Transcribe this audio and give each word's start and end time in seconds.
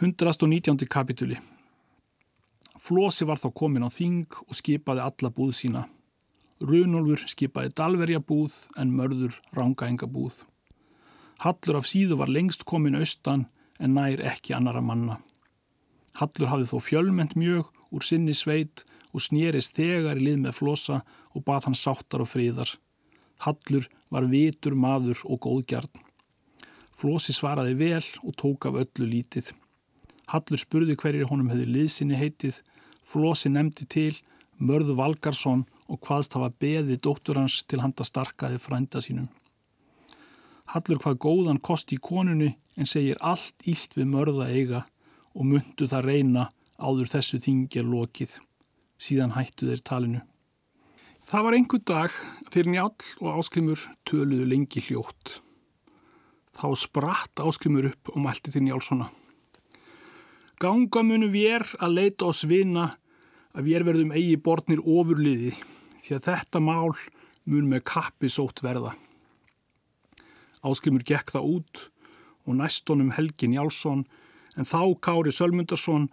119. 0.00 0.86
kapituli 0.86 1.34
Flósi 2.78 3.26
var 3.26 3.40
þá 3.42 3.48
komin 3.50 3.82
á 3.82 3.90
þing 3.90 4.36
og 4.44 4.54
skipaði 4.54 5.02
alla 5.02 5.30
búð 5.34 5.50
sína. 5.58 5.82
Runolfur 6.62 7.24
skipaði 7.32 7.72
dalverja 7.80 8.20
búð 8.22 8.54
en 8.78 8.92
mörður 8.94 9.40
rángaenga 9.58 10.06
búð. 10.06 10.44
Hallur 11.42 11.80
af 11.80 11.90
síðu 11.90 12.20
var 12.22 12.30
lengst 12.30 12.62
komin 12.62 12.94
austan 13.00 13.48
en 13.82 13.98
nær 13.98 14.22
ekki 14.22 14.54
annara 14.54 14.84
manna. 14.86 15.18
Hallur 16.22 16.52
hafði 16.54 16.70
þó 16.70 16.78
fjölment 16.92 17.34
mjög 17.34 17.74
úr 17.90 18.06
sinni 18.06 18.38
sveit 18.38 18.86
og 19.10 19.26
snýrist 19.26 19.74
þegar 19.74 20.22
í 20.22 20.28
lið 20.28 20.42
með 20.46 20.60
flosa 20.62 21.02
og 21.34 21.42
bað 21.42 21.72
hann 21.72 21.82
sáttar 21.82 22.22
og 22.22 22.36
fríðar. 22.36 22.70
Hallur 23.42 23.90
var 24.14 24.30
vitur 24.30 24.78
maður 24.78 25.26
og 25.26 25.42
góðgjarn. 25.42 25.90
Flosi 26.94 27.34
svaraði 27.34 27.80
vel 27.82 28.04
og 28.22 28.38
tók 28.38 28.70
af 28.70 28.84
öllu 28.86 29.16
lítið. 29.18 29.58
Hallur 30.28 30.60
spurði 30.60 30.96
hverjir 31.00 31.28
honum 31.30 31.48
hefði 31.52 31.68
liðsinni 31.72 32.18
heitið, 32.20 32.60
Flósi 33.08 33.48
nefndi 33.48 33.86
til, 33.88 34.12
Mörðu 34.58 34.98
Valgarsson 34.98 35.62
og 35.88 36.00
hvaðst 36.04 36.34
hafa 36.36 36.50
beði 36.60 36.98
dóttur 37.00 37.38
hans 37.38 37.62
til 37.64 37.80
handa 37.80 38.04
starkaði 38.04 38.58
frænda 38.60 39.00
sínum. 39.00 39.28
Hallur 40.68 41.00
hvað 41.00 41.20
góðan 41.24 41.60
kosti 41.64 41.96
í 41.96 42.02
konunni 42.04 42.50
en 42.76 42.88
segir 42.90 43.20
allt 43.24 43.64
ílt 43.64 43.94
við 43.96 44.10
mörða 44.10 44.50
eiga 44.52 44.82
og 45.32 45.46
myndu 45.48 45.88
það 45.88 46.08
reyna 46.10 46.48
áður 46.76 47.12
þessu 47.14 47.40
þingja 47.40 47.86
lokið. 47.86 48.34
Síðan 48.98 49.32
hættu 49.36 49.70
þeir 49.70 49.84
talinu. 49.86 50.20
Það 51.28 51.44
var 51.46 51.56
einhver 51.56 51.84
dag 51.86 52.18
þegar 52.50 52.70
njál 52.74 52.92
og 53.22 53.38
áskrimur 53.38 53.86
töluðu 54.08 54.50
lengi 54.50 54.82
hljótt. 54.84 55.38
Þá 56.58 56.68
spratt 56.76 57.44
áskrimur 57.44 57.92
upp 57.92 58.12
og 58.12 58.22
mælti 58.26 58.52
til 58.52 58.66
njálssona. 58.66 59.08
Ganga 60.58 61.04
munum 61.06 61.30
við 61.30 61.52
er 61.54 61.64
að 61.78 61.92
leita 61.94 62.26
oss 62.32 62.42
vina 62.50 62.88
að 63.54 63.68
við 63.68 63.84
verðum 63.86 64.08
eigi 64.10 64.38
bortnir 64.42 64.80
ofurliði 64.82 65.52
því 66.02 66.16
að 66.16 66.24
þetta 66.24 66.62
mál 66.66 66.96
mun 67.46 67.68
með 67.70 67.84
kappi 67.86 68.26
sótt 68.26 68.64
verða. 68.64 68.96
Áskrimur 70.66 71.04
gekk 71.06 71.30
það 71.36 71.46
út 71.52 71.82
og 72.42 72.58
næstonum 72.58 73.12
Helgin 73.14 73.54
Jálsson 73.54 74.02
en 74.58 74.66
þá 74.66 74.98
Kári 74.98 75.30
Sölmundarsson, 75.30 76.08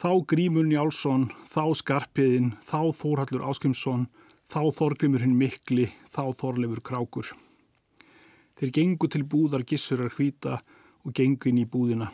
þá 0.00 0.24
Grímun 0.32 0.72
Jálsson, 0.72 1.28
þá 1.52 1.76
Skarpiðin, 1.82 2.54
þá 2.64 2.96
Þórhallur 2.96 3.44
Áskrimsson, 3.52 4.08
þá 4.48 4.62
Þorgrimur 4.80 5.20
hinn 5.26 5.36
Mikli, 5.36 5.90
þá 6.08 6.32
Þorlefur 6.40 6.80
Krákur. 6.80 7.34
Þeir 8.56 8.74
gengu 8.80 9.12
til 9.12 9.26
búðar 9.28 9.68
gissurar 9.68 10.08
hvita 10.16 10.62
og 11.04 11.12
gengu 11.12 11.52
inn 11.52 11.60
í 11.60 11.68
búðina. 11.68 12.08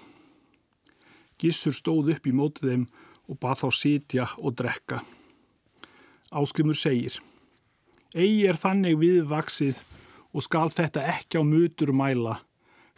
Gissur 1.41 1.75
stóð 1.77 2.15
upp 2.17 2.27
í 2.27 2.35
mótið 2.35 2.71
þeim 2.71 2.85
og 3.27 3.41
bað 3.43 3.63
þá 3.63 3.69
sitja 3.79 4.27
og 4.39 4.57
drekka. 4.59 5.03
Áskrimur 6.33 6.79
segir 6.79 7.19
Egi 8.17 8.47
er 8.49 8.57
þannig 8.57 8.97
viðvaksið 9.01 9.83
og 10.33 10.45
skal 10.45 10.71
þetta 10.73 11.03
ekki 11.17 11.41
á 11.41 11.43
mutur 11.45 11.93
mæla. 11.93 12.39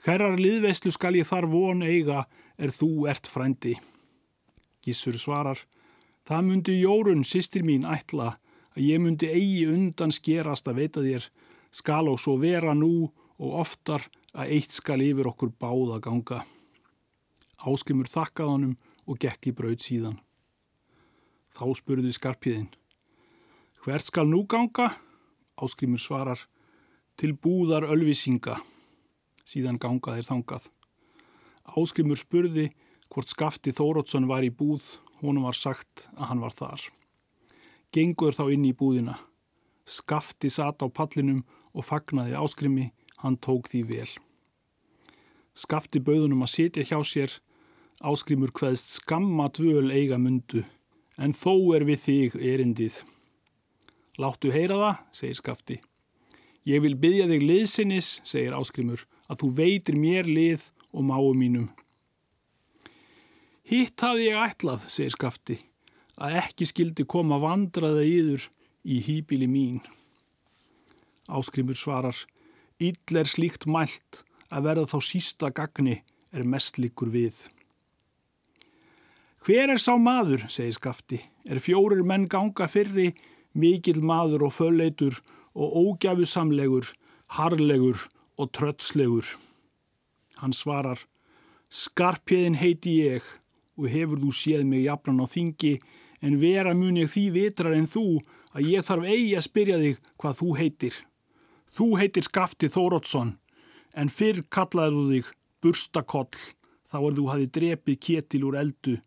Herrar 0.06 0.38
liðveislu 0.38 0.92
skal 0.94 1.16
ég 1.18 1.26
þar 1.26 1.48
von 1.50 1.82
eiga 1.82 2.26
er 2.58 2.70
þú 2.74 3.08
ert 3.10 3.26
frændi. 3.26 3.74
Gissur 4.84 5.18
svarar 5.18 5.64
Það 6.28 6.42
myndi 6.44 6.72
Jórun, 6.76 7.22
sýstir 7.24 7.62
mín, 7.64 7.86
ætla 7.88 8.34
að 8.76 8.82
ég 8.84 9.00
myndi 9.00 9.30
eigi 9.32 9.62
undan 9.72 10.12
skerast 10.12 10.66
að 10.68 10.82
veita 10.82 11.00
þér 11.00 11.24
skal 11.72 12.10
og 12.12 12.18
svo 12.20 12.34
vera 12.42 12.74
nú 12.76 13.08
og 13.38 13.54
oftar 13.62 14.04
að 14.36 14.52
eitt 14.58 14.76
skal 14.76 15.00
yfir 15.06 15.30
okkur 15.30 15.54
báða 15.56 15.96
ganga. 16.04 16.42
Áskrimur 17.58 18.06
þakkað 18.06 18.52
honum 18.52 18.74
og 19.08 19.18
gekk 19.18 19.50
í 19.50 19.54
braud 19.56 19.82
síðan. 19.82 20.18
Þá 21.58 21.64
spurði 21.74 22.12
skarpiðin. 22.14 22.68
Hvert 23.82 24.06
skal 24.06 24.28
nú 24.30 24.44
ganga? 24.46 24.92
Áskrimur 25.58 25.98
svarar. 25.98 26.38
Til 27.18 27.32
búðar 27.34 27.88
ölvisinga. 27.90 28.60
Síðan 29.42 29.80
ganga 29.82 30.14
þeir 30.14 30.28
þangað. 30.28 30.68
Áskrimur 31.74 32.20
spurði 32.20 32.68
hvort 33.10 33.32
skafti 33.32 33.74
Þórótsson 33.74 34.28
var 34.30 34.46
í 34.46 34.52
búð. 34.54 34.84
Honum 35.18 35.48
var 35.48 35.58
sagt 35.58 36.06
að 36.14 36.30
hann 36.30 36.44
var 36.44 36.54
þar. 36.54 36.84
Gengur 37.90 38.36
þá 38.36 38.44
inn 38.54 38.68
í 38.68 38.76
búðina. 38.76 39.16
Skafti 39.88 40.50
sat 40.52 40.84
á 40.84 40.86
pallinum 40.86 41.42
og 41.74 41.88
fagnaði 41.88 42.38
áskrimi. 42.38 42.92
Hann 43.18 43.34
tók 43.42 43.66
því 43.72 43.82
vel. 43.88 44.10
Skafti 45.58 45.98
bauðunum 45.98 46.44
að 46.46 46.52
sitja 46.54 46.86
hjá 46.86 47.00
sér 47.02 47.32
Áskrimur 47.98 48.52
hvaðst 48.54 48.92
skamma 49.00 49.48
dvöl 49.50 49.90
eiga 49.90 50.20
mundu, 50.22 50.60
en 51.18 51.32
þó 51.34 51.74
er 51.74 51.82
við 51.88 52.04
þig 52.04 52.36
erindið. 52.38 53.00
Láttu 54.22 54.52
heyra 54.54 54.76
það, 54.78 55.00
segir 55.18 55.38
Skafti. 55.40 55.78
Ég 56.68 56.84
vil 56.84 56.94
byggja 56.94 57.26
þig 57.30 57.42
liðsinnis, 57.48 58.12
segir 58.22 58.54
Áskrimur, 58.54 59.02
að 59.26 59.42
þú 59.42 59.50
veitir 59.58 59.98
mér 59.98 60.30
lið 60.30 60.70
og 60.92 61.08
máu 61.10 61.32
mínum. 61.34 61.66
Hitt 63.66 63.98
hafði 63.98 64.30
ég 64.30 64.40
ætlað, 64.46 64.86
segir 64.86 65.16
Skafti, 65.18 65.58
að 66.22 66.38
ekki 66.44 66.70
skildi 66.70 67.02
koma 67.02 67.42
vandraða 67.42 68.06
íður 68.06 68.46
í 68.86 69.02
hýbili 69.02 69.50
mín. 69.50 69.82
Áskrimur 71.26 71.76
svarar, 71.76 72.16
Íll 72.78 73.18
er 73.18 73.26
slíkt 73.26 73.66
mælt 73.66 74.22
að 74.54 74.68
verða 74.70 74.90
þá 74.94 74.98
sísta 75.02 75.48
gagni 75.50 75.96
er 76.30 76.46
mest 76.46 76.78
líkur 76.78 77.10
við. 77.10 77.48
Hver 79.48 79.70
er 79.72 79.80
sá 79.80 79.94
maður, 79.96 80.42
segir 80.52 80.74
Skafti, 80.76 81.18
er 81.48 81.56
fjórir 81.64 82.02
menn 82.04 82.26
ganga 82.28 82.66
fyrri, 82.68 83.14
mikill 83.56 84.02
maður 84.04 84.42
og 84.44 84.52
fölleitur 84.52 85.22
og 85.56 85.78
ógjafusamlegur, 85.80 86.90
harlegur 87.32 88.02
og 88.36 88.50
trötslegur. 88.52 89.30
Hann 90.42 90.52
svarar, 90.52 91.00
skarpjöðin 91.72 92.60
heiti 92.60 92.98
ég 93.06 93.24
og 93.80 93.88
hefur 93.88 94.20
þú 94.20 94.34
séð 94.36 94.68
mig 94.68 94.84
jafnan 94.84 95.24
á 95.24 95.26
þingi 95.32 95.72
en 96.20 96.36
vera 96.44 96.76
mun 96.76 97.00
ég 97.00 97.08
því 97.08 97.24
vitrar 97.40 97.78
en 97.80 97.88
þú 97.88 98.20
að 98.52 98.68
ég 98.74 98.84
þarf 98.84 99.08
eigi 99.08 99.32
að 99.32 99.48
spyrja 99.48 99.82
þig 99.86 100.06
hvað 100.20 100.40
þú 100.44 100.52
heitir. 100.60 101.02
Þú 101.72 101.90
heitir 102.04 102.28
Skafti 102.28 102.68
Þórótsson 102.76 103.38
en 103.96 104.12
fyrr 104.12 104.44
kallaðu 104.52 105.08
þig 105.14 105.34
Burstakoll 105.64 106.36
þá 106.92 107.00
er 107.00 107.12
þú 107.16 107.30
hafi 107.32 107.52
drepið 107.56 108.02
kétil 108.10 108.44
úr 108.52 108.60
eldu 108.60 109.00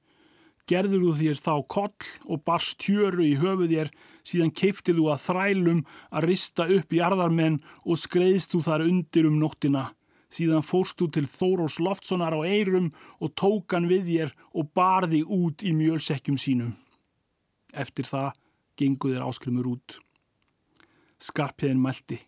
gerður 0.72 1.04
þú 1.04 1.14
þér 1.20 1.40
þá 1.44 1.54
koll 1.76 2.12
og 2.32 2.44
barst 2.48 2.78
tjöru 2.80 3.26
í 3.28 3.34
höfuð 3.40 3.74
þér, 3.74 3.90
síðan 4.24 4.54
keiftir 4.56 4.96
þú 4.98 5.10
að 5.12 5.24
þrælum 5.26 5.82
að 6.10 6.28
rista 6.30 6.68
upp 6.78 6.94
í 6.96 7.02
arðarmenn 7.04 7.60
og 7.84 8.00
skreiðst 8.00 8.56
þú 8.56 8.62
þar 8.70 8.86
undir 8.88 9.28
um 9.28 9.40
nóttina. 9.42 9.90
Síðan 10.32 10.64
fórst 10.64 10.96
þú 10.96 11.10
til 11.12 11.26
Þórós 11.28 11.76
Loftssonar 11.84 12.32
á 12.32 12.40
eirum 12.48 12.94
og 13.20 13.34
tókan 13.36 13.90
við 13.92 14.06
þér 14.08 14.30
og 14.56 14.70
barði 14.72 15.26
út 15.28 15.66
í 15.68 15.74
mjölsekkjum 15.76 16.38
sínum. 16.40 16.78
Eftir 17.76 18.08
það 18.08 18.38
gengu 18.80 19.12
þér 19.12 19.26
áskrimur 19.28 19.74
út. 19.74 19.98
Skarpiðin 21.20 21.84
mælti. 21.84 22.22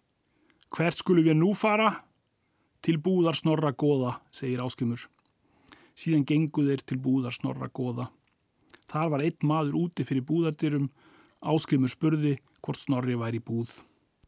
Hvert 0.73 0.99
skulum 0.99 1.23
við 1.29 1.39
nú 1.39 1.53
fara? 1.55 1.93
Til 2.83 2.97
búðar 2.99 3.37
snorra 3.39 3.71
goða, 3.71 4.17
segir 4.35 4.59
áskrimur. 4.59 5.07
Síðan 5.95 6.27
gengu 6.27 6.65
þeir 6.67 6.83
til 6.83 6.99
búðar 6.99 7.31
snorra 7.31 7.69
goða. 7.71 8.09
Þar 8.93 9.09
var 9.09 9.23
einn 9.25 9.47
maður 9.49 9.77
úti 9.87 10.05
fyrir 10.05 10.25
búðardyrum, 10.27 10.89
áskrimur 11.41 11.89
spurði 11.89 12.35
hvort 12.61 12.77
Snorri 12.77 13.15
væri 13.17 13.39
í 13.41 13.45
búð. 13.45 13.79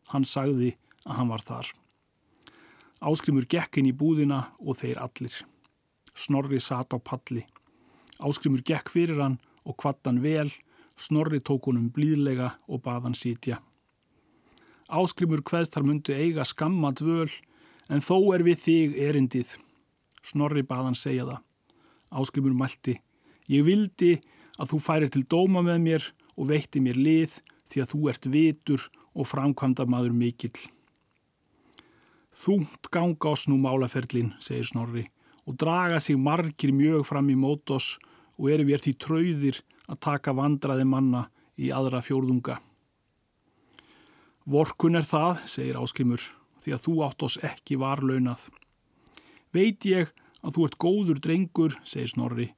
Hann 0.10 0.26
sagði 0.26 0.72
að 1.06 1.20
hann 1.20 1.30
var 1.30 1.46
þar. 1.46 1.70
Áskrimur 3.06 3.46
gekk 3.46 3.78
inn 3.78 3.92
í 3.92 3.94
búðina 3.94 4.48
og 4.58 4.80
þeir 4.80 5.04
allir. 5.06 5.36
Snorri 6.18 6.58
sat 6.64 6.96
á 6.96 6.98
palli. 6.98 7.46
Áskrimur 8.18 8.64
gekk 8.66 8.90
fyrir 8.90 9.22
hann 9.22 9.38
og 9.70 9.78
kvattan 9.78 10.24
vel, 10.24 10.50
Snorri 10.98 11.42
tók 11.44 11.68
honum 11.70 11.92
blíðlega 11.94 12.54
og 12.66 12.82
bað 12.82 13.10
hann 13.10 13.18
sítja. 13.20 13.60
Áskrimur 14.90 15.44
hveðst 15.46 15.76
þar 15.76 15.86
myndu 15.86 16.16
eiga 16.16 16.46
skamma 16.48 16.94
dvöl, 16.96 17.30
en 17.92 18.02
þó 18.02 18.34
er 18.34 18.46
við 18.48 18.62
þig 18.64 18.96
erindið. 19.04 19.58
Snorri 20.26 20.64
bað 20.66 20.90
hann 20.90 20.98
segja 20.98 21.28
það. 21.28 21.42
Áskrimur 22.16 22.56
mælti, 22.58 22.96
ég 23.52 23.68
vildi 23.68 24.16
að 24.60 24.72
þú 24.72 24.80
færir 24.84 25.12
til 25.12 25.26
dóma 25.30 25.64
með 25.66 25.82
mér 25.88 26.08
og 26.36 26.50
veitti 26.52 26.82
mér 26.84 27.00
lið 27.00 27.40
því 27.72 27.84
að 27.84 27.92
þú 27.92 28.00
ert 28.12 28.30
vitur 28.32 28.88
og 29.16 29.30
framkvæmda 29.30 29.86
maður 29.90 30.16
mikill. 30.16 30.58
Þúnt 32.36 32.90
ganga 32.92 33.32
oss 33.32 33.48
nú 33.48 33.58
málaferlin, 33.62 34.34
segir 34.44 34.68
Snorri, 34.68 35.06
og 35.48 35.56
draga 35.62 36.02
sig 36.04 36.20
margir 36.20 36.74
mjög 36.76 37.06
fram 37.08 37.30
í 37.32 37.38
mótos 37.40 37.96
og 38.36 38.50
eru 38.52 38.68
við 38.68 38.84
því 38.84 38.94
trauðir 39.00 39.62
að 39.88 40.02
taka 40.04 40.34
vandraði 40.36 40.86
manna 40.90 41.28
í 41.56 41.72
aðra 41.72 42.02
fjórðunga. 42.04 42.58
Vorkun 44.46 45.00
er 45.00 45.08
það, 45.08 45.40
segir 45.50 45.80
Áskrimur, 45.80 46.22
því 46.62 46.76
að 46.76 46.84
þú 46.84 46.96
átt 47.08 47.24
oss 47.26 47.40
ekki 47.46 47.80
varlaunað. 47.82 48.50
Veit 49.56 49.88
ég 49.88 50.12
að 50.46 50.58
þú 50.58 50.68
ert 50.68 50.78
góður 50.82 51.22
drengur, 51.24 51.80
segir 51.88 52.12
Snorri, 52.12 52.52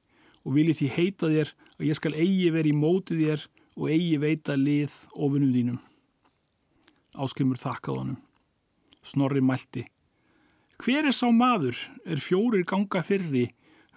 og 0.44 0.56
vilji 0.58 0.80
því 0.80 0.88
heita 0.96 1.30
þér 1.30 1.54
að 1.78 1.90
ég 1.90 1.98
skal 1.98 2.14
eigi 2.14 2.48
veri 2.54 2.72
í 2.74 2.78
mótið 2.78 3.22
þér 3.24 3.44
og 3.78 3.92
eigi 3.92 4.16
veita 4.22 4.56
lið 4.58 4.94
ofinum 5.14 5.52
þínum. 5.54 5.78
Áskrimur 7.18 7.60
þakkað 7.60 8.00
honum. 8.02 8.18
Snorri 9.02 9.42
mælti. 9.42 9.84
Hver 10.78 11.08
er 11.08 11.14
sá 11.14 11.26
maður 11.34 11.78
er 12.06 12.20
fjórir 12.22 12.66
ganga 12.68 13.02
fyrri, 13.02 13.48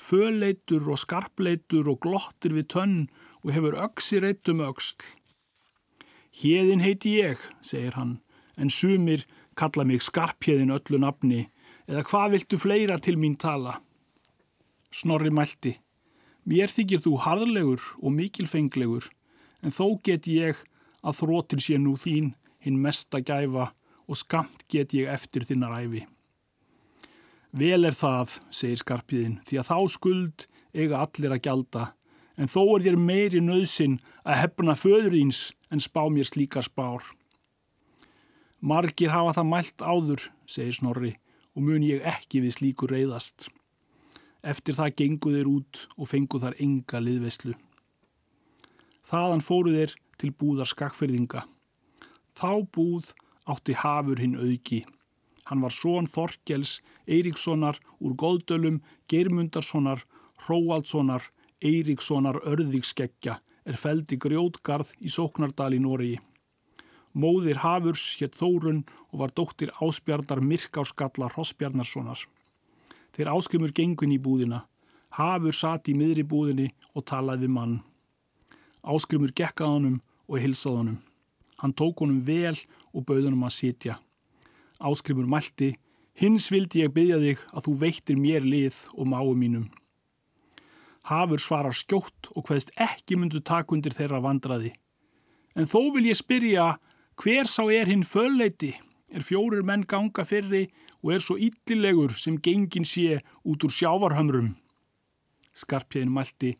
föleitur 0.01 0.87
og 0.89 1.01
skarpleitur 1.01 1.89
og 1.91 1.99
glottir 2.01 2.55
við 2.57 2.69
tönn 2.73 2.95
og 3.43 3.53
hefur 3.53 3.77
öksi 3.83 4.21
reytum 4.21 4.63
öksl. 4.65 5.03
Hjeðin 6.41 6.81
heiti 6.81 7.17
ég, 7.19 7.37
segir 7.61 7.97
hann, 7.97 8.19
en 8.57 8.71
sumir 8.71 9.25
kalla 9.57 9.83
mig 9.85 10.01
skarphjeðin 10.01 10.73
öllu 10.73 11.01
nafni, 11.01 11.45
eða 11.89 12.05
hvað 12.07 12.35
viltu 12.37 12.59
fleira 12.61 12.97
til 13.03 13.17
mín 13.19 13.35
tala? 13.37 13.81
Snorri 14.91 15.29
mælti. 15.29 15.75
Mér 16.41 16.71
þykir 16.73 17.03
þú 17.03 17.17
harðlegur 17.21 17.83
og 18.01 18.15
mikilfenglegur, 18.17 19.11
en 19.61 19.73
þó 19.73 19.99
get 20.01 20.25
ég 20.25 20.57
að 21.05 21.19
þrótir 21.19 21.61
sé 21.61 21.77
nú 21.77 21.93
þín 22.01 22.33
hinn 22.65 22.81
mesta 22.81 23.21
gæfa 23.21 23.71
og 24.09 24.17
skamt 24.17 24.65
get 24.69 24.95
ég 24.97 25.09
eftir 25.11 25.45
þinnar 25.45 25.77
æfi. 25.83 26.07
Vel 27.51 27.85
er 27.85 27.95
það, 27.95 28.39
segir 28.49 28.81
skarpiðin, 28.81 29.39
því 29.45 29.61
að 29.61 29.69
þá 29.69 29.77
skuld 29.91 30.45
eiga 30.73 31.01
allir 31.03 31.35
að 31.35 31.43
gjalda, 31.45 31.87
en 32.39 32.49
þó 32.49 32.61
er 32.63 32.85
þér 32.87 32.99
meiri 32.99 33.41
nöðsin 33.43 33.99
að 34.23 34.39
hefna 34.41 34.77
föðurins 34.79 35.51
en 35.69 35.83
spá 35.83 36.05
mér 36.09 36.25
slíkar 36.25 36.65
spár. 36.65 37.03
Margir 38.61 39.11
hafa 39.13 39.35
það 39.37 39.49
mælt 39.51 39.81
áður, 39.83 40.27
segir 40.49 40.77
Snorri, 40.77 41.15
og 41.53 41.65
mun 41.67 41.83
ég 41.85 42.05
ekki 42.07 42.41
við 42.41 42.57
slíku 42.57 42.89
reyðast. 42.89 43.49
Eftir 44.41 44.77
það 44.77 44.95
gengu 44.97 45.33
þeir 45.35 45.49
út 45.51 45.81
og 45.97 46.09
fengu 46.09 46.39
þar 46.41 46.55
enga 46.63 47.01
liðveslu. 47.01 47.53
Þaðan 49.11 49.43
fóru 49.45 49.75
þeir 49.75 49.93
til 50.17 50.31
búðar 50.33 50.69
skakferðinga. 50.71 51.43
Þá 52.37 52.65
búð 52.73 53.11
átti 53.45 53.75
hafur 53.77 54.21
hinn 54.21 54.39
auki. 54.39 54.81
Hann 55.49 55.61
var 55.61 55.73
són 55.75 56.07
Þorkels, 56.07 56.79
Eiríkssonar, 57.09 57.77
úr 57.99 58.15
Góðdölum, 58.15 58.81
Geirmundarssonar, 59.11 60.05
Hróaldssonar, 60.45 61.25
Eiríkssonar 61.61 62.39
örðigskeggja 62.47 63.37
er 63.67 63.77
feldi 63.77 64.17
grjótgarð 64.17 64.93
í 65.01 65.11
Sóknardal 65.13 65.73
í 65.77 65.81
Nóriði. 65.81 66.19
Móðir 67.13 67.59
Hafurs 67.61 68.05
hétt 68.21 68.37
Þórun 68.39 68.85
og 69.11 69.17
var 69.21 69.33
dóttir 69.35 69.73
Áspjarnar 69.83 70.39
Myrkárskalla 70.41 71.27
Rossbjarnarssonar. 71.35 72.23
Þeir 73.15 73.31
áskrimur 73.33 73.73
gengun 73.75 74.13
í 74.15 74.19
búðina. 74.21 74.65
Hafur 75.17 75.55
satt 75.55 75.89
í 75.91 75.95
miðri 75.97 76.23
búðinni 76.23 76.69
og 76.95 77.05
talaði 77.09 77.45
við 77.45 77.55
mann. 77.57 77.79
Áskrimur 78.81 79.33
gekkað 79.35 79.73
honum 79.75 79.97
og 80.27 80.39
hilsað 80.39 80.77
honum. 80.79 80.99
Hann 81.61 81.75
tók 81.77 82.01
honum 82.01 82.21
vel 82.25 82.55
og 82.95 83.05
bauð 83.05 83.27
honum 83.27 83.45
að 83.45 83.57
sitja. 83.57 83.97
Áskrimur 84.79 85.27
mælti, 85.29 85.75
hins 86.17 86.47
vildi 86.51 86.81
ég 86.81 86.93
byggja 86.95 87.19
þig 87.21 87.43
að 87.51 87.67
þú 87.67 87.73
veittir 87.83 88.17
mér 88.17 88.47
lið 88.47 88.79
og 88.95 89.11
máu 89.11 89.33
mínum. 89.37 89.67
Hafur 91.05 91.41
svarar 91.41 91.75
skjótt 91.75 92.31
og 92.35 92.45
hvaðist 92.47 92.71
ekki 92.79 93.17
myndu 93.17 93.41
takundir 93.41 93.93
þeirra 93.97 94.21
vandraði. 94.23 94.71
En 95.57 95.67
þó 95.67 95.91
vil 95.95 96.07
ég 96.07 96.17
spyrja 96.17 96.77
Hver 97.21 97.45
sá 97.45 97.67
er 97.69 97.89
hinn 97.91 98.05
fölleiti, 98.07 98.71
er 99.11 99.25
fjórir 99.27 99.63
menn 99.67 99.83
ganga 99.87 100.25
fyrri 100.27 100.67
og 101.03 101.13
er 101.15 101.23
svo 101.23 101.37
yllilegur 101.37 102.15
sem 102.17 102.39
gengin 102.39 102.87
sé 102.87 103.19
út 103.43 103.65
úr 103.65 103.73
sjávarhömrum. 103.73 104.55
Skarpjæðin 105.53 106.13
mælti, 106.15 106.55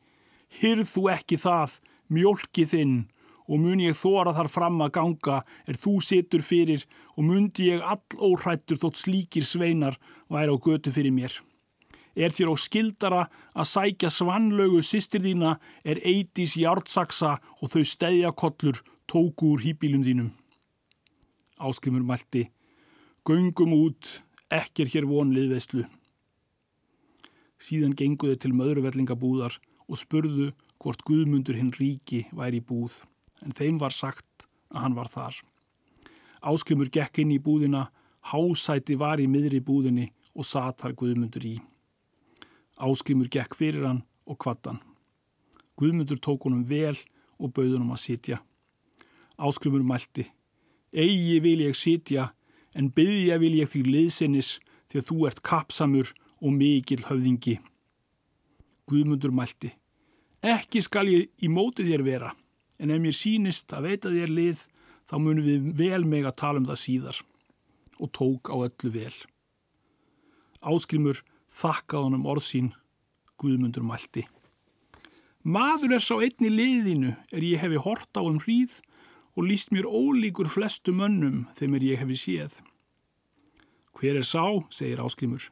hyrð 0.60 0.90
þú 0.92 1.08
ekki 1.16 1.40
það, 1.40 1.80
mjölki 2.12 2.66
þinn 2.68 2.98
og 3.52 3.60
mun 3.60 3.84
ég 3.84 3.96
þóra 3.98 4.34
þar 4.36 4.50
fram 4.52 4.82
að 4.84 4.94
ganga 4.98 5.38
er 5.68 5.80
þú 5.80 5.98
situr 6.04 6.44
fyrir 6.46 6.84
og 7.18 7.26
mundi 7.28 7.70
ég 7.72 7.84
all 7.84 8.04
óhrættur 8.20 8.80
þótt 8.80 9.02
slíkir 9.02 9.48
sveinar 9.48 9.98
væri 10.32 10.56
á 10.56 10.58
götu 10.58 10.94
fyrir 10.96 11.16
mér. 11.16 11.34
Er 12.16 12.32
þér 12.36 12.52
á 12.52 12.56
skildara 12.60 13.22
að 13.56 13.72
sækja 13.72 14.12
svanlögu 14.12 14.84
sýstir 14.84 15.24
þína 15.24 15.56
er 15.84 16.00
eitís 16.04 16.58
jártsaksa 16.60 17.38
og 17.62 17.72
þau 17.72 17.84
stæðja 17.88 18.32
kollur 18.36 18.84
tóku 19.08 19.56
úr 19.56 19.64
hýpílum 19.64 20.04
þínum. 20.04 20.32
Áskrimur 21.62 22.02
mælti, 22.02 22.48
göngum 23.28 23.74
út, 23.78 24.08
ekkir 24.50 24.90
hér 24.90 25.06
vonlið 25.06 25.54
veistlu. 25.54 25.84
Síðan 27.62 27.94
genguðu 27.94 28.40
til 28.42 28.56
möðruverlingabúðar 28.58 29.60
og 29.86 30.00
spurðu 30.02 30.48
hvort 30.82 31.04
Guðmundur 31.06 31.60
hinn 31.60 31.70
ríki 31.78 32.24
væri 32.34 32.64
í 32.64 32.66
búð, 32.66 33.04
en 33.46 33.54
þeim 33.54 33.78
var 33.78 33.94
sagt 33.94 34.48
að 34.74 34.88
hann 34.88 34.98
var 34.98 35.12
þar. 35.14 35.38
Áskrimur 36.42 36.90
gekk 36.90 37.22
inn 37.22 37.36
í 37.36 37.38
búðina, 37.38 37.92
hásæti 38.34 38.98
var 38.98 39.22
í 39.22 39.30
miðri 39.30 39.62
búðinni 39.62 40.10
og 40.34 40.48
satar 40.48 40.98
Guðmundur 40.98 41.46
í. 41.46 41.56
Áskrimur 42.82 43.30
gekk 43.30 43.54
fyrir 43.60 43.86
hann 43.86 44.02
og 44.26 44.42
kvattan. 44.42 44.82
Guðmundur 45.78 46.18
tók 46.18 46.48
honum 46.48 46.66
vel 46.66 46.98
og 47.38 47.54
bauðunum 47.54 47.94
að 47.94 48.02
sitja. 48.08 48.42
Áskrimur 49.38 49.86
mælti, 49.86 50.26
Egi 50.92 51.40
vil 51.40 51.64
ég 51.64 51.76
sitja, 51.78 52.32
en 52.76 52.92
byggja 52.92 53.38
vil 53.40 53.56
ég 53.60 53.70
því 53.72 53.82
liðsinnis 53.88 54.58
að 54.92 55.08
þú 55.08 55.18
ert 55.30 55.44
kapsamur 55.46 56.12
og 56.42 56.52
mikill 56.56 57.04
höfðingi. 57.08 57.60
Guðmundur 58.90 59.32
mælti. 59.32 59.72
Ekki 60.42 60.82
skal 60.84 61.08
ég 61.08 61.30
í 61.40 61.48
mótið 61.52 61.94
þér 61.94 62.04
vera, 62.04 62.32
en 62.82 62.92
ef 62.92 63.00
mér 63.00 63.16
sínist 63.16 63.72
að 63.78 63.88
veita 63.88 64.12
þér 64.12 64.34
lið, 64.36 64.66
þá 65.08 65.16
munum 65.22 65.46
við 65.46 65.70
vel 65.80 66.04
meg 66.10 66.28
að 66.28 66.40
tala 66.42 66.62
um 66.62 66.68
það 66.68 66.82
síðar. 66.84 67.22
Og 68.02 68.12
tók 68.12 68.52
á 68.52 68.56
öllu 68.58 68.92
vel. 68.92 69.14
Áskrimur 70.62 71.22
þakkað 71.62 72.08
honum 72.10 72.28
orðsín, 72.28 72.72
Guðmundur 73.42 73.86
mælti. 73.86 74.28
Maður 75.42 75.96
er 75.96 76.04
sá 76.04 76.16
einni 76.22 76.52
liðinu 76.54 77.16
er 77.34 77.46
ég 77.46 77.62
hefi 77.64 77.80
hort 77.82 78.12
á 78.14 78.22
um 78.22 78.38
hríð 78.44 78.76
og 79.36 79.48
líst 79.48 79.72
mér 79.72 79.88
ólíkur 79.88 80.50
flestu 80.52 80.94
mönnum 80.96 81.46
þeim 81.58 81.78
er 81.78 81.88
ég 81.92 82.02
hefi 82.04 82.18
séð. 82.20 82.60
Hver 83.98 84.18
er 84.20 84.26
sá, 84.26 84.44
segir 84.74 85.02
áskrimur. 85.04 85.50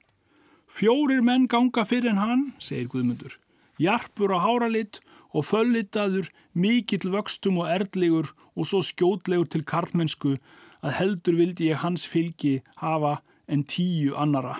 Fjórir 0.69 1.21
menn 1.25 1.47
ganga 1.49 1.85
fyrir 1.85 2.11
en 2.11 2.21
hann, 2.21 2.43
segir 2.59 2.89
Guðmundur. 2.91 3.37
Jarpur 3.79 4.33
á 4.35 4.39
háralitt 4.43 4.99
og 5.33 5.45
föllitaður, 5.45 6.29
mikill 6.53 7.11
vöxtum 7.13 7.61
og 7.61 7.69
erdlegur 7.69 8.33
og 8.55 8.67
svo 8.67 8.81
skjótlegur 8.85 9.49
til 9.49 9.65
karlmennsku 9.65 10.37
að 10.83 10.95
heldur 10.99 11.37
vildi 11.39 11.69
ég 11.71 11.83
hans 11.83 12.05
fylgi 12.07 12.59
hafa 12.81 13.19
en 13.47 13.63
tíu 13.63 14.15
annara 14.17 14.59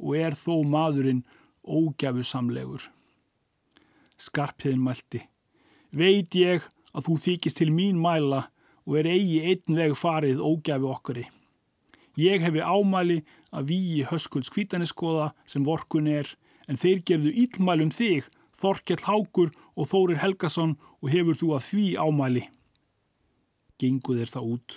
og 0.00 0.16
er 0.16 0.36
þó 0.38 0.62
maðurinn 0.64 1.24
ógjafusamlegur. 1.64 2.88
Skarpiðin 4.20 4.82
mælti. 4.84 5.20
Veit 5.92 6.34
ég 6.36 6.64
að 6.94 7.06
þú 7.06 7.18
þykist 7.26 7.60
til 7.60 7.70
mín 7.74 8.00
mæla 8.02 8.46
og 8.86 8.96
er 9.00 9.08
eigi 9.10 9.40
einn 9.52 9.76
veg 9.78 9.94
farið 9.98 10.42
ógæfi 10.42 10.88
okkari. 10.90 11.24
Ég 12.18 12.42
hefi 12.42 12.60
ámæli 12.60 13.20
að 13.54 13.70
víi 13.70 14.04
höskulds 14.06 14.50
kvítaneskoða 14.52 15.30
sem 15.46 15.64
vorkun 15.66 16.08
er, 16.10 16.26
en 16.68 16.78
þeir 16.78 17.02
gerðu 17.06 17.34
ílmælum 17.44 17.92
þig, 17.94 18.26
Þorkjell 18.60 19.00
Hákur 19.06 19.52
og 19.72 19.88
Þórir 19.88 20.18
Helgason 20.20 20.74
og 21.00 21.12
hefur 21.14 21.38
þú 21.38 21.52
að 21.56 21.66
því 21.70 21.84
ámæli. 21.96 22.42
Gengu 23.80 24.16
þeir 24.18 24.32
það 24.34 24.50
út. 24.54 24.74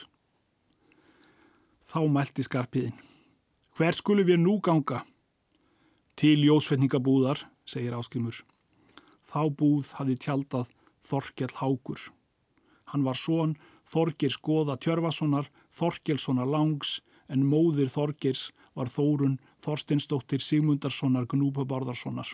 Þá 1.92 2.00
mælti 2.10 2.46
skarpiðin. 2.48 2.96
Hver 3.76 3.98
skulum 3.98 4.30
við 4.30 4.40
nú 4.40 4.56
ganga? 4.64 5.02
Til 6.16 6.38
jósfetningabúðar, 6.46 7.42
segir 7.66 7.98
áskrimur. 7.98 8.40
Þá 9.28 9.42
búð 9.58 9.92
hafi 9.98 10.16
tjaldað 10.16 10.72
Þorkjell 11.08 11.54
Hákur. 11.60 12.00
Hann 12.92 13.06
var 13.08 13.18
svon 13.18 13.56
Þorgir 13.90 14.32
skoða 14.34 14.78
Tjörfasonar, 14.78 15.50
Þorkelssonar 15.76 16.50
Langs 16.50 17.00
en 17.30 17.46
móðir 17.48 17.92
Þorgirs 17.94 18.52
var 18.78 18.90
Þórun 18.92 19.40
Þorstinsdóttir 19.64 20.42
Sigmundarssonar 20.44 21.28
Gnúpabarðarssonar. 21.32 22.30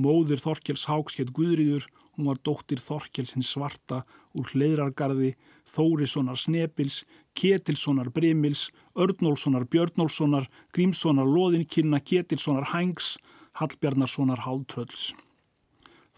Móðir 0.00 0.40
Þorkels 0.40 0.86
Háks 0.88 1.18
hétt 1.18 1.32
Guðriður, 1.36 1.84
hún 2.14 2.28
var 2.30 2.38
dóttir 2.46 2.80
Þorkelsins 2.80 3.50
svarta 3.52 4.04
úr 4.38 4.46
Hleirargarði, 4.52 5.34
Þórissonar 5.68 6.38
Snepils, 6.40 7.02
Ketilssonar 7.36 8.10
Brimils, 8.14 8.68
Örnólfssonar 8.96 9.66
Björnólfssonar, 9.70 10.46
Grímssonar 10.72 11.28
Lóðinkynna, 11.28 12.00
Ketilssonar 12.00 12.70
Hængs, 12.72 13.16
Hallbjarnarssonar 13.60 14.46
Háltrölds. 14.46 15.10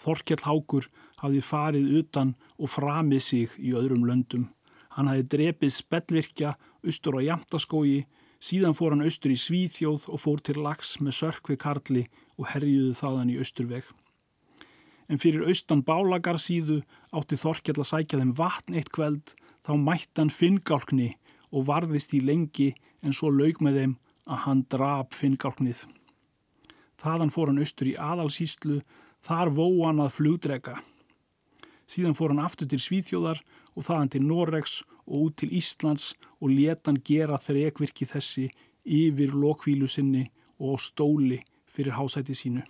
Þorkell 0.02 0.44
Hákur 0.44 0.88
hafði 1.22 1.44
farið 1.46 1.94
utan 2.00 2.34
og 2.58 2.72
framið 2.74 3.22
sig 3.22 3.54
í 3.58 3.72
öðrum 3.78 4.06
löndum. 4.08 4.50
Hann 4.96 5.08
hafði 5.08 5.28
drepið 5.36 5.72
spellvirkja 5.76 6.56
austur 6.82 7.16
á 7.16 7.20
Jamtaskógi, 7.30 8.02
Síðan 8.42 8.74
fór 8.74 8.96
hann 8.96 9.04
austur 9.06 9.30
í 9.30 9.38
Svíþjóð 9.38 10.08
og 10.10 10.18
fór 10.18 10.40
til 10.42 10.58
lags 10.64 10.96
með 10.98 11.14
sörkvi 11.20 11.56
karli 11.62 12.08
og 12.34 12.48
herjuðu 12.50 12.96
þaðan 12.98 13.30
í 13.30 13.36
austurveg. 13.38 13.84
En 15.06 15.20
fyrir 15.22 15.46
austan 15.46 15.84
bálagarsíðu 15.86 16.80
átti 17.14 17.38
Þorkjall 17.38 17.78
að 17.84 17.90
sækja 17.92 18.18
þeim 18.18 18.34
vatn 18.40 18.78
eitt 18.80 18.90
kveld, 18.94 19.34
þá 19.62 19.72
mætt 19.78 20.18
hann 20.18 20.34
finngálkni 20.34 21.12
og 21.54 21.68
varðist 21.70 22.16
í 22.18 22.22
lengi 22.24 22.72
en 23.06 23.14
svo 23.14 23.30
laug 23.30 23.62
með 23.62 23.78
þeim 23.78 23.94
að 24.26 24.42
hann 24.48 24.66
drap 24.74 25.14
finngálknið. 25.14 25.84
Þaðan 26.98 27.34
fór 27.34 27.52
hann 27.52 27.62
austur 27.62 27.92
í 27.92 27.98
aðalsíslu, 28.10 28.80
þar 29.22 29.54
vó 29.54 29.68
hann 29.84 30.02
að 30.02 30.16
flugdrega. 30.16 30.80
Síðan 31.90 32.16
fór 32.16 32.32
hann 32.32 32.42
aftur 32.42 32.68
til 32.70 32.80
Svíþjóðar 32.80 33.40
og 33.76 33.86
þaðan 33.86 34.12
til 34.14 34.22
Noregs 34.26 34.74
og 35.06 35.26
út 35.26 35.38
til 35.42 35.52
Íslands 35.58 36.12
og 36.40 36.52
letan 36.52 37.00
gera 37.04 37.40
þrekvirki 37.40 38.08
þessi 38.08 38.48
yfir 38.84 39.34
lokvílu 39.34 39.88
sinni 39.88 40.26
og 40.58 40.80
stóli 40.80 41.42
fyrir 41.72 41.96
hásæti 41.96 42.36
sínu. 42.36 42.62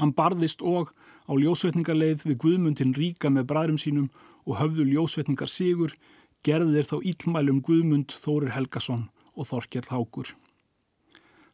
Hann 0.00 0.14
barðist 0.16 0.62
og 0.64 0.92
á 1.28 1.32
ljósvetningarleið 1.36 2.24
við 2.26 2.38
Guðmundin 2.44 2.94
ríka 2.96 3.30
með 3.30 3.48
bræðrum 3.50 3.80
sínum 3.80 4.08
og 4.46 4.58
höfðu 4.58 4.86
ljósvetningar 4.88 5.50
sigur, 5.50 5.92
gerðir 6.42 6.88
þá 6.88 6.96
íllmælum 7.12 7.60
Guðmund 7.62 8.14
Þórir 8.16 8.54
Helgason 8.56 9.06
og 9.36 9.46
Þorkjell 9.46 9.86
Hákur. 9.92 10.32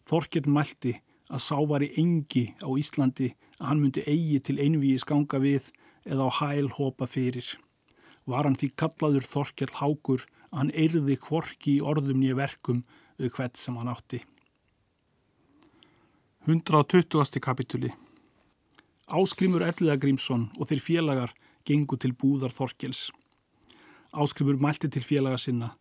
Þorkjell 0.09 0.49
mælti 0.49 0.95
að 1.29 1.45
sá 1.45 1.59
var 1.69 1.85
í 1.85 1.91
engi 2.00 2.47
á 2.65 2.69
Íslandi 2.81 3.35
að 3.59 3.67
hann 3.69 3.83
myndi 3.83 4.05
eigi 4.09 4.38
til 4.47 4.57
einvíi 4.62 4.97
skanga 5.03 5.41
við 5.43 5.69
eða 6.09 6.29
á 6.29 6.31
hæl 6.41 6.73
hopa 6.79 7.07
fyrir 7.07 7.53
var 8.29 8.45
hann 8.45 8.59
því 8.61 8.73
kallaður 8.81 9.29
Þorkjell 9.29 9.75
Hákur 9.79 10.25
að 10.50 10.59
hann 10.61 10.75
eirði 10.75 11.17
kvorki 11.21 11.79
í 11.79 11.85
orðum 11.93 12.21
nýja 12.21 12.37
verkum 12.38 12.83
við 13.21 13.33
hvert 13.37 13.57
sem 13.57 13.77
hann 13.81 13.93
átti. 13.93 14.21
120. 16.49 17.41
kapituli 17.45 17.91
Áskrimur 19.09 19.65
Elliða 19.65 19.97
Grímsson 20.00 20.49
og 20.59 20.69
þeir 20.69 20.85
félagar 20.85 21.33
gengu 21.69 21.97
til 22.00 22.12
búðar 22.17 22.53
Þorkjells. 22.53 23.09
Áskrimur 24.12 24.61
mælti 24.61 24.88
til 24.93 25.05
félaga 25.05 25.41
sinna. 25.41 25.75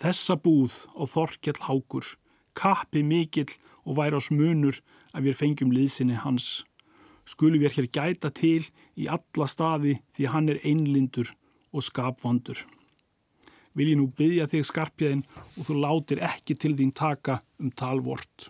Þessa 0.00 0.36
búð 0.40 0.76
á 0.96 1.04
Þorkjell 1.08 1.60
Hákur, 1.64 2.04
kappi 2.56 3.04
mikill 3.04 3.52
og 3.84 3.98
væri 4.00 4.16
ás 4.16 4.30
munur 4.32 4.80
að 5.12 5.28
við 5.28 5.38
fengjum 5.40 5.72
liðsinni 5.76 6.16
hans. 6.24 6.64
Skulum 7.28 7.60
við 7.60 7.78
hér 7.78 7.88
gæta 7.92 8.32
til 8.32 8.64
í 8.96 9.08
alla 9.10 9.46
staði 9.50 9.98
því 10.16 10.30
hann 10.32 10.50
er 10.52 10.62
einlindur 10.64 11.30
og 11.74 11.84
skapvondur. 11.84 12.60
Vil 13.74 13.90
ég 13.90 13.98
nú 13.98 14.06
byggja 14.14 14.46
þig 14.50 14.66
skarpiðin 14.68 15.24
og 15.58 15.66
þú 15.66 15.78
látir 15.82 16.22
ekki 16.22 16.54
til 16.54 16.76
þín 16.78 16.92
taka 16.94 17.40
um 17.58 17.72
talvort. 17.74 18.48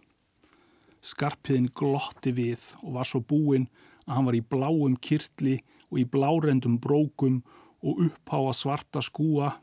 Skarpiðin 1.04 1.70
glotti 1.72 2.34
við 2.36 2.66
og 2.82 2.98
var 2.98 3.08
svo 3.08 3.22
búinn 3.24 3.70
að 4.04 4.16
hann 4.18 4.28
var 4.28 4.36
í 4.36 4.44
bláum 4.44 4.98
kirtli 5.00 5.58
og 5.88 6.00
í 6.02 6.06
blárendum 6.08 6.76
brókum 6.80 7.40
og 7.84 8.04
uppháa 8.08 8.52
svarta 8.56 9.00
skúa. 9.04 9.54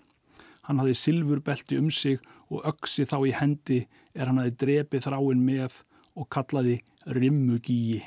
Hann 0.65 0.81
hafði 0.81 0.97
silfurbelti 0.97 1.77
um 1.77 1.91
sig 1.93 2.21
og 2.49 2.65
öksi 2.69 3.05
þá 3.09 3.17
í 3.29 3.35
hendi 3.37 3.79
er 4.13 4.29
hann 4.29 4.41
hafði 4.41 4.57
drepið 4.65 5.05
þráinn 5.05 5.45
með 5.45 5.77
og 6.17 6.29
kallaði 6.33 6.79
rimmugíi 7.05 8.01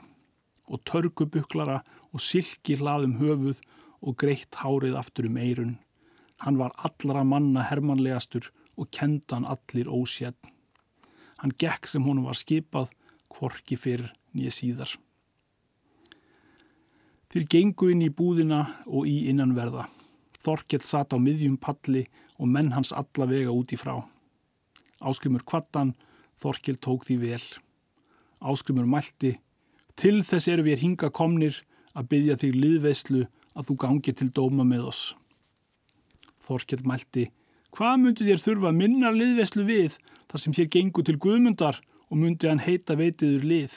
og 0.70 0.82
törgubuklara 0.88 1.82
og 2.14 2.22
silki 2.22 2.78
hlaðum 2.78 3.18
höfuð 3.18 3.60
og 4.04 4.16
greitt 4.20 4.60
hárið 4.62 4.96
aftur 5.00 5.28
um 5.28 5.38
eirun. 5.40 5.78
Hann 6.44 6.58
var 6.60 6.74
allra 6.86 7.24
manna 7.26 7.64
hermanlegastur 7.66 8.50
og 8.78 8.90
kendan 8.94 9.46
allir 9.48 9.90
ósjætt. 9.90 10.38
Hann 11.42 11.54
gekk 11.58 11.88
sem 11.90 12.04
honum 12.06 12.28
var 12.28 12.38
skipað, 12.38 12.92
kvorki 13.28 13.76
fyrr 13.80 14.06
nýja 14.34 14.52
síðar. 14.54 14.94
Þeir 17.34 17.46
gengu 17.50 17.90
inn 17.90 18.04
í 18.06 18.12
búðina 18.14 18.62
og 18.86 19.08
í 19.10 19.24
innanverða. 19.30 19.88
Þorkell 20.44 20.84
satt 20.84 21.16
á 21.16 21.18
miðjum 21.18 21.56
palli 21.58 22.04
og 22.38 22.50
menn 22.50 22.74
hans 22.76 22.92
alla 22.94 23.26
vega 23.26 23.50
út 23.50 23.72
í 23.74 23.78
frá. 23.80 23.96
Áskrimur 25.02 25.42
kvattan, 25.42 25.94
Þorkell 26.38 26.78
tók 26.78 27.06
því 27.08 27.16
vel. 27.22 27.42
Áskrimur 28.44 28.86
mælti, 28.86 29.38
til 29.96 30.20
þess 30.26 30.50
eru 30.52 30.66
við 30.66 30.82
hinga 30.84 31.10
komnir 31.14 31.62
að 31.94 32.08
byggja 32.10 32.36
þig 32.42 32.58
liðveislu 32.58 33.22
að 33.54 33.70
þú 33.70 33.76
gangi 33.84 34.14
til 34.14 34.30
dóma 34.34 34.66
með 34.66 34.88
oss. 34.90 35.02
Þorkell 36.44 36.82
mælti, 36.84 37.28
hvað 37.74 38.00
myndu 38.02 38.26
þér 38.28 38.42
þurfa 38.42 38.72
minna 38.76 39.12
liðveslu 39.14 39.64
við 39.68 39.98
þar 40.30 40.42
sem 40.42 40.56
þér 40.56 40.70
gengu 40.76 41.04
til 41.06 41.16
guðmundar 41.22 41.80
og 42.10 42.20
myndi 42.20 42.50
hann 42.50 42.62
heita 42.62 42.98
veitiður 42.98 43.46
lið? 43.48 43.76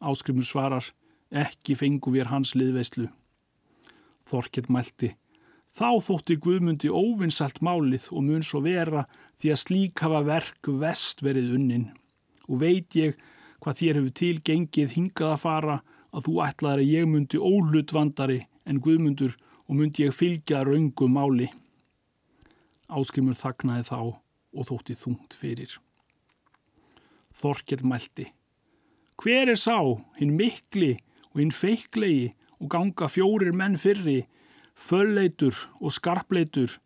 Áskrimur 0.00 0.46
svarar, 0.46 0.86
ekki 1.30 1.76
fengu 1.76 2.14
við 2.14 2.30
hans 2.30 2.54
liðveslu. 2.56 3.10
Þorkell 4.30 4.70
mælti, 4.70 5.12
þá 5.76 5.98
þótti 6.06 6.38
guðmundi 6.40 6.88
óvinnsalt 6.88 7.60
málið 7.64 8.08
og 8.14 8.24
mun 8.24 8.46
svo 8.46 8.62
vera 8.64 9.04
því 9.42 9.52
að 9.52 9.62
slík 9.64 10.02
hafa 10.04 10.22
verk 10.26 10.70
vest 10.80 11.24
verið 11.26 11.54
unnin. 11.58 11.90
Og 12.48 12.62
veit 12.62 12.96
ég 12.98 13.18
hvað 13.60 13.78
þér 13.82 13.98
hefur 14.00 14.16
tilgengið 14.20 14.94
hingað 14.96 15.34
að 15.34 15.42
fara 15.42 15.76
að 16.10 16.26
þú 16.26 16.34
ætlaði 16.46 16.84
að 16.84 16.92
ég 16.94 17.08
myndi 17.10 17.38
óhlutvandari 17.38 18.40
en 18.66 18.80
Guðmundur 18.82 19.36
og 19.66 19.78
myndi 19.78 20.06
ég 20.06 20.16
fylgja 20.16 20.64
raungum 20.66 21.14
máli. 21.14 21.48
Áskrimur 22.90 23.38
þagnaði 23.38 23.86
þá 23.86 23.98
og 24.00 24.66
þótti 24.66 24.96
þungt 24.98 25.36
fyrir. 25.38 25.76
Þorkell 27.40 27.86
mælti. 27.86 28.26
Hver 29.20 29.52
er 29.52 29.58
sá, 29.60 29.78
hinn 30.18 30.34
mikli 30.36 30.96
og 31.30 31.42
hinn 31.42 31.54
feiklegi 31.54 32.32
og 32.58 32.70
ganga 32.72 33.08
fjórir 33.08 33.54
menn 33.56 33.78
fyrri, 33.80 34.24
fölleitur 34.74 35.56
og 35.78 35.94
skarpleitur, 35.94 36.78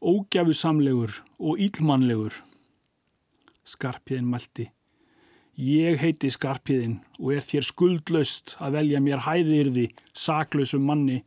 ógjafusamlegur 0.00 1.20
og 1.38 1.60
ílmannlegur? 1.60 2.40
Skarpiðin 3.62 4.30
mælti. 4.30 4.70
Ég 5.52 5.98
heiti 6.00 6.30
Skarpiðin 6.32 6.94
og 7.20 7.34
er 7.36 7.42
þér 7.44 7.66
skuldlaust 7.66 8.54
að 8.56 8.78
velja 8.78 9.00
mér 9.04 9.20
hæðirði, 9.26 9.90
saklausum 10.16 10.86
manni. 10.88 11.18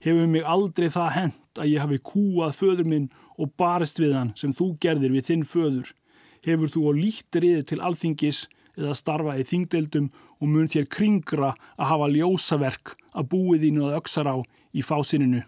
Hefur 0.00 0.30
mig 0.32 0.46
aldrei 0.48 0.88
það 0.88 1.10
hent 1.12 1.60
að 1.60 1.68
ég 1.74 1.84
hafi 1.84 1.98
kúað 2.00 2.56
föður 2.56 2.88
minn 2.88 3.10
og 3.36 3.52
barist 3.60 4.00
við 4.00 4.14
hann 4.16 4.32
sem 4.40 4.54
þú 4.56 4.70
gerðir 4.80 5.12
við 5.12 5.28
þinn 5.28 5.44
föður. 5.44 5.92
Hefur 6.40 6.72
þú 6.72 6.86
á 6.88 6.92
lítriði 6.96 7.66
til 7.68 7.80
alþingis 7.84 8.46
eða 8.80 8.96
starfa 8.96 9.36
í 9.36 9.44
þingdeldum 9.44 10.08
og 10.40 10.48
mun 10.48 10.72
þér 10.72 10.88
kringra 10.96 11.52
að 11.76 11.90
hafa 11.92 12.10
ljósaverk 12.16 12.96
að 13.12 13.30
búið 13.36 13.68
þínu 13.68 13.86
að 13.90 14.00
öksar 14.00 14.32
á 14.32 14.36
í 14.72 14.80
fásininu. 14.80 15.44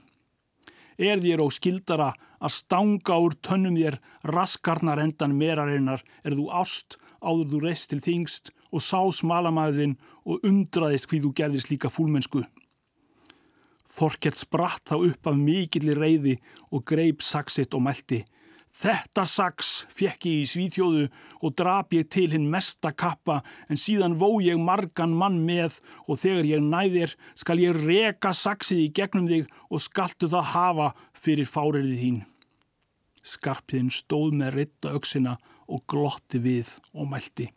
Er 1.00 1.24
þér 1.24 1.40
ó 1.40 1.48
skildara 1.48 2.12
að 2.44 2.56
stanga 2.60 3.16
úr 3.24 3.40
tönnum 3.40 3.76
þér 3.78 4.02
raskarnar 4.28 5.00
endan 5.00 5.36
merarinnar 5.38 6.04
er 6.24 6.36
þú 6.36 6.50
ást 6.52 7.00
áður 7.22 7.50
þú 7.52 7.60
reist 7.64 7.90
til 7.90 8.00
þingst 8.04 8.52
og 8.72 8.84
sá 8.84 9.00
smalamæðin 9.14 9.96
og 10.28 10.44
undraðist 10.46 11.08
hví 11.10 11.22
þú 11.24 11.34
gerðist 11.40 11.70
líka 11.72 11.90
fúlmennsku. 11.92 12.44
Þorkell 13.98 14.36
spratt 14.36 14.84
þá 14.86 14.96
upp 15.10 15.30
af 15.30 15.38
mikilli 15.38 15.94
reyði 15.96 16.36
og 16.70 16.84
greip 16.86 17.24
saksitt 17.24 17.74
og 17.74 17.82
meldi. 17.88 18.22
Þetta 18.78 19.24
saks 19.26 19.68
fekk 19.90 20.26
ég 20.28 20.42
í 20.44 20.46
svíþjóðu 20.46 21.06
og 21.42 21.54
drap 21.58 21.94
ég 21.96 22.06
til 22.12 22.28
hinn 22.30 22.46
mesta 22.52 22.92
kappa 22.94 23.40
en 23.66 23.80
síðan 23.80 24.14
vó 24.20 24.28
ég 24.44 24.60
margan 24.62 25.16
mann 25.18 25.40
með 25.48 25.80
og 26.06 26.20
þegar 26.20 26.46
ég 26.46 26.62
næðir 26.62 27.16
skal 27.34 27.58
ég 27.58 27.80
reka 27.80 28.30
saksið 28.36 28.84
í 28.84 28.92
gegnum 28.94 29.26
þig 29.30 29.48
og 29.66 29.82
skaltu 29.82 30.30
það 30.30 30.52
hafa 30.52 30.88
fyrir 31.16 31.50
fáriðið 31.50 32.02
þín. 32.04 32.20
Skarpiðin 33.26 33.90
stóð 33.90 34.36
með 34.38 34.54
ritta 34.60 34.94
auksina 34.94 35.34
og 35.68 35.84
glotti 35.90 36.40
við 36.42 36.74
og 36.94 37.08
mælti. 37.12 37.48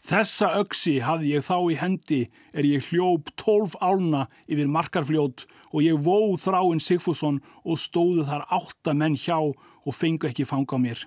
Þessa 0.00 0.54
öksi 0.62 0.94
hafði 1.04 1.34
ég 1.34 1.44
þá 1.44 1.56
í 1.68 1.76
hendi 1.76 2.20
er 2.56 2.64
ég 2.64 2.86
hljóp 2.88 3.28
tólf 3.38 3.76
álna 3.84 4.24
yfir 4.48 4.70
markarfljót 4.72 5.44
og 5.70 5.84
ég 5.84 6.00
vóð 6.00 6.38
þráinn 6.40 6.80
Sigfússon 6.80 7.42
og 7.62 7.78
stóðu 7.78 8.24
þar 8.28 8.46
átta 8.48 8.96
menn 8.96 9.18
hjá 9.20 9.36
og 9.40 9.92
fengu 9.96 10.30
ekki 10.30 10.48
fanga 10.48 10.76
á 10.76 10.78
mér. 10.80 11.04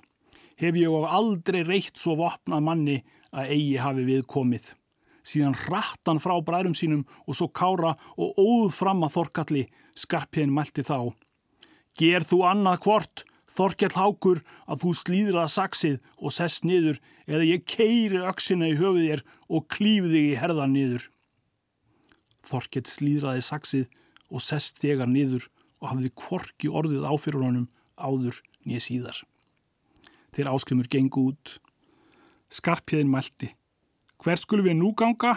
Hef 0.62 0.78
ég 0.78 0.94
á 0.94 1.18
aldrei 1.18 1.64
reitt 1.66 1.98
svo 1.98 2.16
vopnað 2.22 2.66
manni 2.70 3.00
að 3.34 3.54
eigi 3.58 3.82
hafi 3.82 4.06
viðkomið. 4.08 4.72
Síðan 5.26 5.58
rattan 5.72 6.22
frá 6.22 6.36
bræðum 6.46 6.76
sínum 6.78 7.06
og 7.26 7.38
svo 7.38 7.50
kára 7.50 7.96
og 8.20 8.38
óð 8.38 8.74
fram 8.76 9.06
að 9.08 9.16
þorkalli, 9.18 9.68
skarpiðin 9.98 10.54
mælti 10.54 10.86
þá. 10.86 11.14
Ger 11.98 12.26
þú 12.28 12.44
annað 12.50 12.82
hvort, 12.86 13.24
Þorkjall 13.54 13.94
hákur 13.94 14.40
að 14.66 14.84
þú 14.84 14.92
slíðra 14.98 15.44
saksið 15.52 16.00
og 16.18 16.34
sest 16.34 16.64
niður 16.66 17.00
eða 17.28 17.44
ég 17.46 17.66
keiri 17.70 18.24
öksina 18.26 18.72
í 18.72 18.78
höfuð 18.80 19.04
þér 19.08 19.26
og 19.50 19.68
klífi 19.70 20.10
þig 20.10 20.30
í 20.32 20.40
herðan 20.42 20.74
niður. 20.74 21.10
Þorkjall 22.50 22.88
slíðraði 22.90 23.44
saksið 23.46 23.86
og 24.34 24.42
sest 24.42 24.82
þegar 24.82 25.12
niður 25.12 25.46
og 25.84 25.92
hafði 25.92 26.10
kvorki 26.18 26.72
orðið 26.72 27.06
áfyrir 27.06 27.46
honum 27.46 27.70
áður 28.00 28.42
nýja 28.66 28.82
síðar. 28.88 29.22
þegar 30.34 30.54
áskrimur 30.56 30.90
gengu 30.90 31.28
út. 31.30 31.58
Skarpjöðin 32.50 33.12
mælti. 33.12 33.52
Hver 34.18 34.40
skulum 34.40 34.66
við 34.66 34.80
nú 34.80 34.94
ganga? 34.98 35.36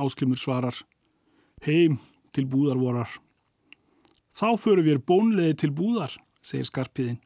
Áskrimur 0.00 0.38
svarar. 0.40 0.76
Heim 1.64 1.98
til 2.32 2.46
búðar 2.48 2.80
vorar. 2.80 3.10
Þá 4.38 4.54
förum 4.60 4.86
við 4.86 5.02
bónleði 5.04 5.56
til 5.58 5.72
búðar, 5.74 6.14
segir 6.48 6.68
Skarpjöðin. 6.68 7.18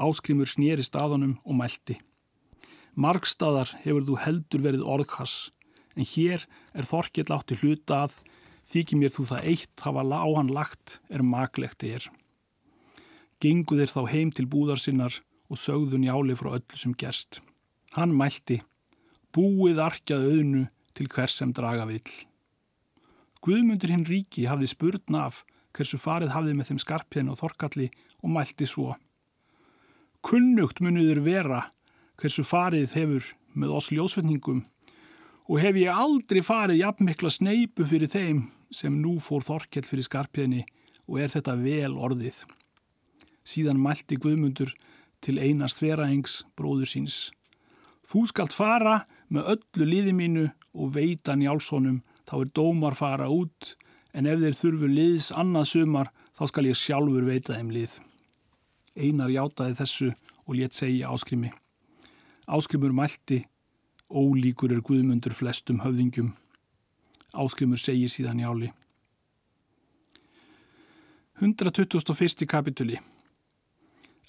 Áskrimur 0.00 0.48
snýri 0.50 0.82
staðanum 0.82 1.36
og 1.44 1.58
mælti. 1.60 1.98
Markstaðar 2.98 3.70
hefur 3.84 4.04
þú 4.08 4.18
heldur 4.24 4.64
verið 4.66 4.86
orðkass, 4.94 5.52
en 5.96 6.08
hér 6.08 6.46
er 6.76 6.88
þorkjell 6.88 7.30
átti 7.32 7.58
hluta 7.60 8.04
að 8.06 8.16
þykir 8.72 9.00
mér 9.00 9.14
þú 9.14 9.28
það 9.30 9.46
eitt 9.52 9.84
hafa 9.84 10.02
á 10.04 10.28
hann 10.36 10.52
lagt 10.52 10.98
er 11.12 11.22
maklegt 11.22 11.84
er. 11.84 12.08
Gengu 13.40 13.78
þeir 13.78 13.92
þá 13.92 14.02
heim 14.12 14.30
til 14.32 14.46
búðar 14.48 14.80
sinnar 14.80 15.20
og 15.52 15.60
sögðu 15.60 16.00
njáli 16.00 16.36
frá 16.38 16.54
öllu 16.56 16.78
sem 16.78 16.94
gerst. 16.96 17.40
Hann 17.96 18.14
mælti, 18.16 18.62
búið 19.34 19.80
arkjað 19.84 20.28
auðnu 20.30 20.66
til 20.96 21.08
hvers 21.12 21.36
sem 21.40 21.52
draga 21.52 21.84
vill. 21.88 22.12
Guðmundur 23.42 23.90
hinn 23.92 24.06
ríki 24.06 24.46
hafði 24.48 24.70
spurn 24.70 25.18
af 25.18 25.42
hversu 25.82 25.98
farið 25.98 26.32
hafði 26.36 26.54
með 26.54 26.68
þeim 26.70 26.80
skarpjæðin 26.82 27.30
og 27.32 27.38
þorkalli 27.40 27.88
og 28.22 28.30
mælti 28.30 28.68
svo. 28.70 28.94
Kunnugt 30.22 30.78
muniður 30.78 31.24
vera 31.26 31.62
hversu 32.20 32.44
farið 32.46 32.94
hefur 32.94 33.32
með 33.58 33.74
oss 33.74 33.90
ljósvetningum 33.90 34.62
og 35.50 35.58
hef 35.58 35.76
ég 35.80 35.90
aldrei 36.04 36.40
farið 36.46 36.84
jafnmikla 36.84 37.32
sneipu 37.34 37.86
fyrir 37.88 38.10
þeim 38.12 38.44
sem 38.72 38.94
nú 39.02 39.18
fór 39.20 39.42
þorkell 39.44 39.84
fyrir 39.84 40.06
skarpjæðinni 40.06 40.62
og 41.10 41.18
er 41.18 41.34
þetta 41.34 41.58
vel 41.58 41.98
orðið. 41.98 42.38
Síðan 43.42 43.82
mælti 43.82 44.16
Guðmundur 44.22 44.70
til 45.22 45.40
einast 45.42 45.82
þveraengs 45.82 46.44
bróður 46.54 46.88
síns. 46.94 47.16
Þú 48.06 48.28
skalt 48.30 48.54
fara 48.54 49.02
með 49.32 49.56
öllu 49.56 49.88
liði 49.88 50.14
mínu 50.14 50.46
og 50.78 50.94
veita 50.94 51.34
njálssonum 51.34 52.00
þá 52.30 52.36
er 52.38 52.52
dómar 52.54 52.94
fara 52.94 53.26
út 53.28 53.74
en 54.12 54.28
ef 54.28 54.40
þeir 54.40 54.58
þurfu 54.58 54.90
liðs 54.90 55.30
annað 55.32 55.70
sumar 55.72 56.12
þá 56.36 56.44
skal 56.50 56.66
ég 56.68 56.78
sjálfur 56.78 57.28
veita 57.28 57.56
þeim 57.56 57.72
lið. 57.72 57.96
Einar 58.96 59.32
játaði 59.32 59.78
þessu 59.78 60.10
og 60.46 60.54
létt 60.58 60.76
segja 60.76 61.10
áskrimi. 61.12 61.52
Áskrimur 62.46 62.92
mælti 62.92 63.44
Ólíkur 64.12 64.74
er 64.74 64.82
Guðmundur 64.84 65.32
flestum 65.32 65.80
höfðingjum. 65.80 66.34
Áskrimur 67.32 67.80
segir 67.80 68.12
síðan 68.12 68.42
jáli. 68.42 68.68
121. 71.40 72.44
kapituli 72.46 72.98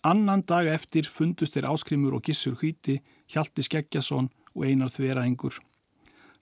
Annan 0.04 0.42
dag 0.48 0.68
eftir 0.72 1.08
fundust 1.08 1.56
þeir 1.56 1.68
Áskrimur 1.70 2.16
og 2.16 2.24
Gissur 2.28 2.56
Hvíti, 2.60 2.98
Hjalti 3.32 3.64
Skeggjason 3.64 4.30
og 4.56 4.66
Einar 4.68 4.92
Þveraengur. 4.92 5.60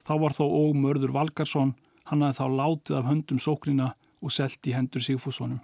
Þá 0.06 0.14
var 0.22 0.34
þó 0.38 0.46
og 0.46 0.78
Mörður 0.78 1.14
Valgarsson, 1.18 1.76
hann 2.10 2.24
hafði 2.25 2.39
þá 2.39 2.58
látið 2.60 2.98
af 3.00 3.10
höndum 3.10 3.41
sókrina 3.41 3.91
og 4.22 4.34
selt 4.34 4.67
í 4.70 4.75
hendur 4.75 5.03
Sigfússonum. 5.03 5.62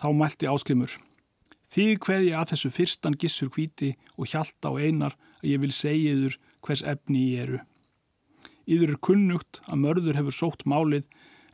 Þá 0.00 0.08
mælti 0.12 0.48
Áskrimur. 0.50 0.96
Þig 1.72 2.02
hveði 2.04 2.34
að 2.36 2.52
þessu 2.52 2.70
fyrstan 2.72 3.16
Gissur 3.20 3.50
Hvíti 3.52 3.94
og 4.16 4.28
Hjalta 4.30 4.70
og 4.72 4.80
Einar 4.80 5.16
að 5.40 5.50
ég 5.50 5.62
vil 5.64 5.72
segja 5.74 6.14
yður 6.14 6.36
hvers 6.64 6.84
efni 6.86 7.24
ég 7.32 7.46
eru. 7.46 7.62
Yður 8.66 8.94
er 8.94 9.02
kunnugt 9.08 9.60
að 9.66 9.82
mörður 9.82 10.18
hefur 10.18 10.36
sótt 10.36 10.64
málið 10.66 11.04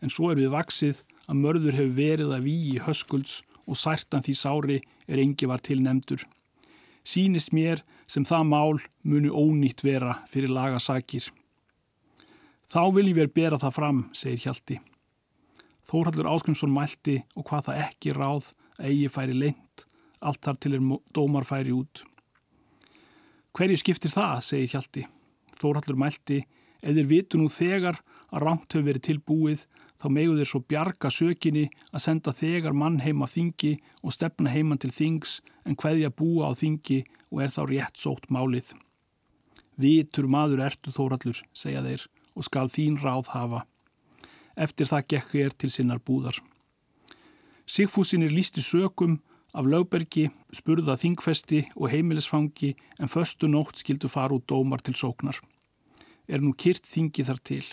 en 0.03 0.13
svo 0.13 0.31
er 0.33 0.41
við 0.41 0.53
vaksið 0.55 1.03
að 1.29 1.41
mörður 1.41 1.79
hefur 1.79 1.97
verið 1.97 2.37
að 2.37 2.47
víi 2.49 2.79
höskulds 2.83 3.41
og 3.67 3.79
særtan 3.79 4.25
því 4.27 4.35
sári 4.37 4.79
er 5.07 5.23
engi 5.23 5.49
var 5.49 5.63
til 5.65 5.81
nefndur. 5.83 6.25
Sýnist 7.05 7.53
mér 7.55 7.83
sem 8.07 8.25
það 8.27 8.49
mál 8.49 8.81
muni 9.03 9.31
ónýtt 9.31 9.83
vera 9.85 10.19
fyrir 10.31 10.53
lagasakir. 10.53 11.31
Þá 12.73 12.87
vil 12.97 13.11
ég 13.11 13.19
verið 13.19 13.35
bera 13.37 13.59
það 13.61 13.75
fram, 13.77 13.99
segir 14.17 14.47
Hjalti. 14.47 14.79
Þórhallur 15.85 16.31
Áskrimsson 16.31 16.71
mælti 16.73 17.19
og 17.37 17.45
hvað 17.51 17.67
það 17.67 17.81
ekki 17.85 18.15
ráð 18.17 18.47
eigi 18.81 19.11
færi 19.13 19.35
leint, 19.37 19.83
allt 20.25 20.41
þar 20.47 20.57
til 20.57 20.73
er 20.79 20.87
dómar 21.13 21.45
færi 21.45 21.75
út. 21.77 22.01
Hverju 23.53 23.77
skiptir 23.77 24.15
það, 24.15 24.39
segir 24.47 24.73
Hjalti. 24.73 25.05
Þórallur 25.61 25.99
mælti, 26.01 26.39
eða 26.81 27.05
vitu 27.11 27.43
nú 27.43 27.51
þegar 27.53 28.01
að 28.33 28.47
rámt 28.47 28.73
hefur 28.73 28.89
verið 28.89 29.05
tilbúið, 29.11 29.67
þá 30.01 30.07
megu 30.17 30.39
þeir 30.39 30.51
svo 30.55 30.63
bjarga 30.73 31.13
sökinni 31.13 31.67
að 31.93 32.05
senda 32.07 32.33
þegar 32.33 32.73
mann 32.73 33.03
heima 33.05 33.29
þingi 33.29 33.75
og 34.01 34.17
stefna 34.17 34.49
heiman 34.51 34.81
til 34.81 34.95
þings 34.97 35.43
en 35.69 35.77
hverja 35.77 36.09
búa 36.09 36.49
á 36.49 36.57
þingi 36.57 37.03
og 37.29 37.45
er 37.45 37.53
þá 37.53 37.63
rétt 37.69 38.01
sótt 38.01 38.33
málið. 38.33 38.73
Vitur 39.77 40.25
maður 40.33 40.65
ertu 40.65 40.89
Þórallur, 40.97 41.45
segja 41.53 41.85
þeir, 41.85 42.09
og 42.35 42.47
skal 42.49 42.71
þín 42.73 42.99
ráð 43.03 43.33
hafa. 43.35 43.65
Eftir 44.57 44.89
það 44.91 45.09
gekk 45.15 45.35
er 45.35 45.53
til 45.57 45.71
sinnar 45.71 46.01
búðar. 46.01 46.39
Sigfúsin 47.67 48.25
er 48.27 48.35
lísti 48.35 48.61
sökum 48.61 49.21
Af 49.53 49.67
lögbergi, 49.69 50.31
spurða 50.57 50.95
þingfesti 50.97 51.59
og 51.77 51.91
heimilisfangi 51.93 52.71
en 52.97 53.11
förstu 53.13 53.51
nótt 53.53 53.83
skildu 53.83 54.09
fara 54.09 54.33
út 54.39 54.47
dómar 54.49 54.81
til 54.81 54.97
sóknar. 54.97 55.37
Er 56.25 56.41
nú 56.41 56.55
kyrt 56.57 56.89
þingi 56.89 57.27
þar 57.29 57.41
til. 57.45 57.67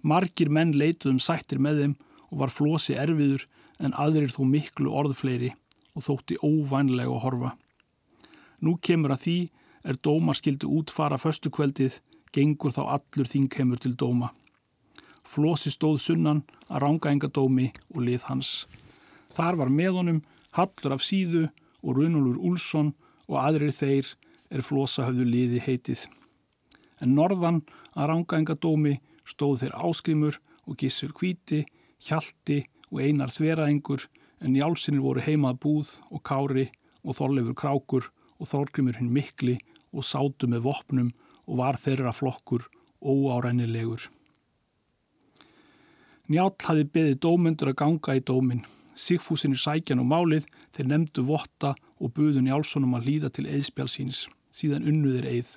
Margir 0.00 0.48
menn 0.48 0.72
leituðum 0.72 1.20
sættir 1.20 1.60
með 1.60 1.82
þeim 1.82 1.94
og 2.30 2.40
var 2.40 2.54
flosi 2.54 2.96
erfiður 2.96 3.44
en 3.76 3.92
aðrir 3.92 4.32
þó 4.32 4.42
miklu 4.48 4.88
orðfleiri 4.88 5.52
og 5.92 6.06
þótti 6.08 6.40
óvænlega 6.40 7.12
að 7.12 7.22
horfa. 7.26 7.52
Nú 8.64 8.78
kemur 8.80 9.12
að 9.12 9.24
því 9.26 9.38
er 9.84 10.00
dómar 10.00 10.40
skildu 10.40 10.72
útfara 10.78 11.20
förstu 11.20 11.52
kveldið, 11.52 12.00
gengur 12.36 12.74
þá 12.76 12.82
allur 12.98 13.30
þingheimur 13.32 13.80
til 13.80 13.96
dóma. 13.96 14.30
Flosi 15.24 15.72
stóð 15.72 15.98
sunnan 16.04 16.44
að 16.68 16.82
ranga 16.84 17.12
enga 17.12 17.28
dómi 17.32 17.70
og 17.94 18.02
lið 18.04 18.28
hans. 18.28 18.50
Þar 19.36 19.62
var 19.62 19.72
með 19.72 19.98
honum 20.00 20.22
Hallur 20.56 20.94
af 20.96 21.02
síðu 21.04 21.48
og 21.84 21.98
Runulur 21.98 22.38
Úlsson 22.40 22.94
og 23.28 23.36
aðrir 23.42 23.74
þeir 23.76 24.08
er 24.48 24.62
flósahöfðu 24.64 25.26
liði 25.28 25.60
heitið. 25.60 26.06
En 27.04 27.12
norðan 27.18 27.60
að 27.92 28.10
rángaengadómi 28.12 28.94
stóð 29.28 29.64
þeir 29.64 29.76
áskrimur 29.84 30.38
og 30.64 30.78
gissur 30.80 31.12
kvíti, 31.12 31.64
hjalti 32.06 32.62
og 32.88 33.02
einar 33.02 33.34
þveraengur 33.34 34.06
en 34.40 34.56
jálsinir 34.56 35.04
voru 35.04 35.24
heimað 35.26 35.60
búð 35.64 35.92
og 36.08 36.22
kári 36.24 36.70
og 37.04 37.18
þorleifur 37.18 37.58
krákur 37.60 38.08
og 38.40 38.50
þorgrimur 38.50 38.98
hinn 39.00 39.12
mikli 39.12 39.58
og 39.92 40.04
sátu 40.06 40.48
með 40.48 40.66
vopnum 40.70 41.12
og 41.46 41.60
var 41.62 41.78
þeirra 41.80 42.12
flokkur 42.14 42.66
óárænilegur. 43.00 44.08
Njál 46.26 46.50
hafi 46.66 46.88
beðið 46.90 47.20
dómyndur 47.22 47.70
að 47.70 47.78
ganga 47.82 48.16
í 48.18 48.24
dómin 48.26 48.64
Sigfúsinir 48.96 49.60
sækjan 49.60 50.00
og 50.00 50.08
málið 50.08 50.46
þeir 50.74 50.88
nefndu 50.88 51.24
votta 51.28 51.74
og 52.00 52.14
buðun 52.16 52.48
Jálssonum 52.48 52.96
að 52.96 53.08
líða 53.10 53.30
til 53.36 53.44
eðspjálsins, 53.52 54.24
síðan 54.56 54.86
unnuðir 54.88 55.26
eið. 55.28 55.50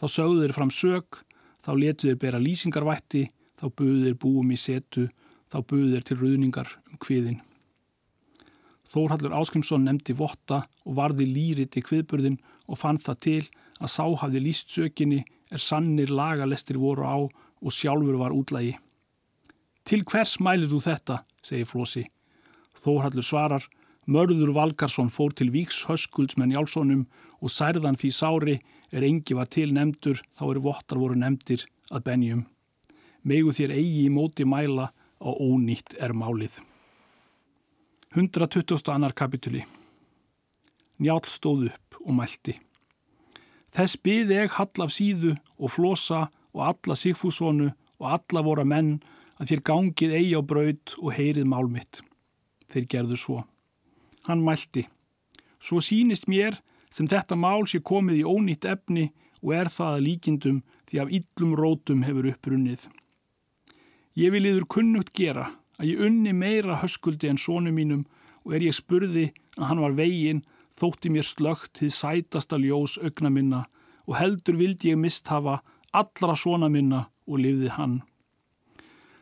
Þá 0.00 0.06
sögðu 0.14 0.46
þeir 0.46 0.54
fram 0.56 0.72
sög, 0.72 1.20
þá 1.60 1.70
letu 1.76 2.08
þeir 2.08 2.20
bera 2.22 2.40
lýsingarvætti, 2.40 3.26
þá 3.60 3.66
buðu 3.68 4.00
þeir 4.06 4.16
búum 4.22 4.54
í 4.54 4.58
setu, 4.60 5.08
þá 5.52 5.58
buðu 5.60 5.92
þeir 5.92 6.08
til 6.08 6.18
ruðningar 6.22 6.72
um 6.88 7.00
kviðin. 7.04 7.42
Þórhallur 8.88 9.36
Áskrimsson 9.36 9.84
nefndi 9.84 10.16
votta 10.16 10.62
og 10.88 10.96
varði 10.96 11.28
lýrit 11.28 11.76
í 11.76 11.84
kviðburðin 11.84 12.40
og 12.64 12.80
fann 12.80 13.00
það 13.04 13.20
til 13.26 13.42
að 13.78 13.92
sáhafði 13.94 14.42
líst 14.42 14.70
sökinni 14.74 15.24
er 15.50 15.62
sannir 15.62 16.10
lagalestir 16.10 16.78
voru 16.78 17.06
á 17.06 17.16
og 17.18 17.74
sjálfur 17.74 18.18
var 18.20 18.34
útlægi. 18.36 18.76
Til 19.88 20.04
hvers 20.04 20.36
mælið 20.44 20.74
þú 20.74 20.80
þetta, 20.84 21.16
segir 21.42 21.68
Flósi. 21.68 22.04
Þórhallur 22.84 23.24
svarar, 23.24 23.64
Mörður 24.08 24.54
Valgarsson 24.56 25.10
fór 25.12 25.34
til 25.36 25.50
Víks 25.52 25.82
höskuldsmenn 25.88 26.54
Jálssonum 26.54 27.02
og 27.44 27.52
særðan 27.52 27.98
því 28.00 28.10
sári 28.16 28.54
er 28.92 29.04
engi 29.04 29.36
var 29.36 29.50
til 29.52 29.74
nefndur 29.76 30.22
þá 30.38 30.44
eru 30.46 30.62
vottar 30.64 31.00
voru 31.00 31.18
nefndir 31.18 31.66
að 31.92 32.06
benjum. 32.06 32.46
Megu 33.28 33.52
þér 33.52 33.74
eigi 33.76 34.06
í 34.06 34.12
móti 34.12 34.46
mæla 34.48 34.88
og 35.20 35.42
ónýtt 35.44 35.98
er 36.00 36.16
málið. 36.16 36.56
120. 38.16 38.80
annar 38.94 39.12
kapituli 39.12 39.66
Njál 40.98 41.20
stóð 41.28 41.68
upp 41.68 42.00
og 42.00 42.14
mælti. 42.16 42.56
Þess 43.76 44.00
byði 44.04 44.38
ég 44.40 44.56
hall 44.56 44.84
af 44.84 44.94
síðu 44.94 45.36
og 45.58 45.72
flosa 45.74 46.26
og 46.54 46.64
alla 46.70 46.96
sigfúsonu 46.96 47.70
og 47.98 48.06
alla 48.16 48.44
voru 48.46 48.64
menn 48.64 48.98
að 49.38 49.52
þér 49.52 49.64
gangið 49.70 50.14
eigi 50.18 50.34
á 50.38 50.42
braud 50.42 50.94
og 50.98 51.12
heyrið 51.14 51.50
málmitt 51.50 52.00
þeir 52.72 52.88
gerðu 52.92 53.18
svo. 53.18 53.42
Hann 54.28 54.44
mælti. 54.44 54.86
Svo 55.58 55.80
sínist 55.84 56.28
mér 56.28 56.58
sem 56.92 57.08
þetta 57.08 57.36
mál 57.36 57.66
sé 57.68 57.80
komið 57.80 58.22
í 58.22 58.26
ónýtt 58.28 58.66
efni 58.68 59.08
og 59.42 59.54
er 59.54 59.70
það 59.72 59.94
að 59.94 60.04
líkindum 60.06 60.58
því 60.88 61.00
af 61.02 61.12
yllum 61.18 61.54
rótum 61.58 62.04
hefur 62.06 62.28
upprunnið. 62.32 62.88
Ég 64.18 64.32
vil 64.34 64.48
yfir 64.50 64.66
kunnugt 64.66 65.12
gera 65.14 65.52
að 65.78 65.92
ég 65.92 66.04
unni 66.08 66.34
meira 66.34 66.80
höskuldi 66.82 67.30
en 67.30 67.40
sónu 67.40 67.72
mínum 67.74 68.06
og 68.44 68.56
er 68.56 68.64
ég 68.66 68.76
spurði 68.76 69.28
að 69.58 69.68
hann 69.70 69.82
var 69.84 69.94
veginn 69.98 70.42
þótti 70.78 71.10
mér 71.12 71.26
slögt 71.26 71.80
þið 71.80 71.94
sætasta 71.94 72.58
ljós 72.60 72.98
augna 73.02 73.30
minna 73.34 73.64
og 74.06 74.16
heldur 74.18 74.58
vildi 74.60 74.92
ég 74.92 75.00
misthafa 75.00 75.58
allra 75.92 76.36
svona 76.36 76.68
minna 76.72 77.06
og 77.28 77.42
lifði 77.42 77.72
hann. 77.76 77.98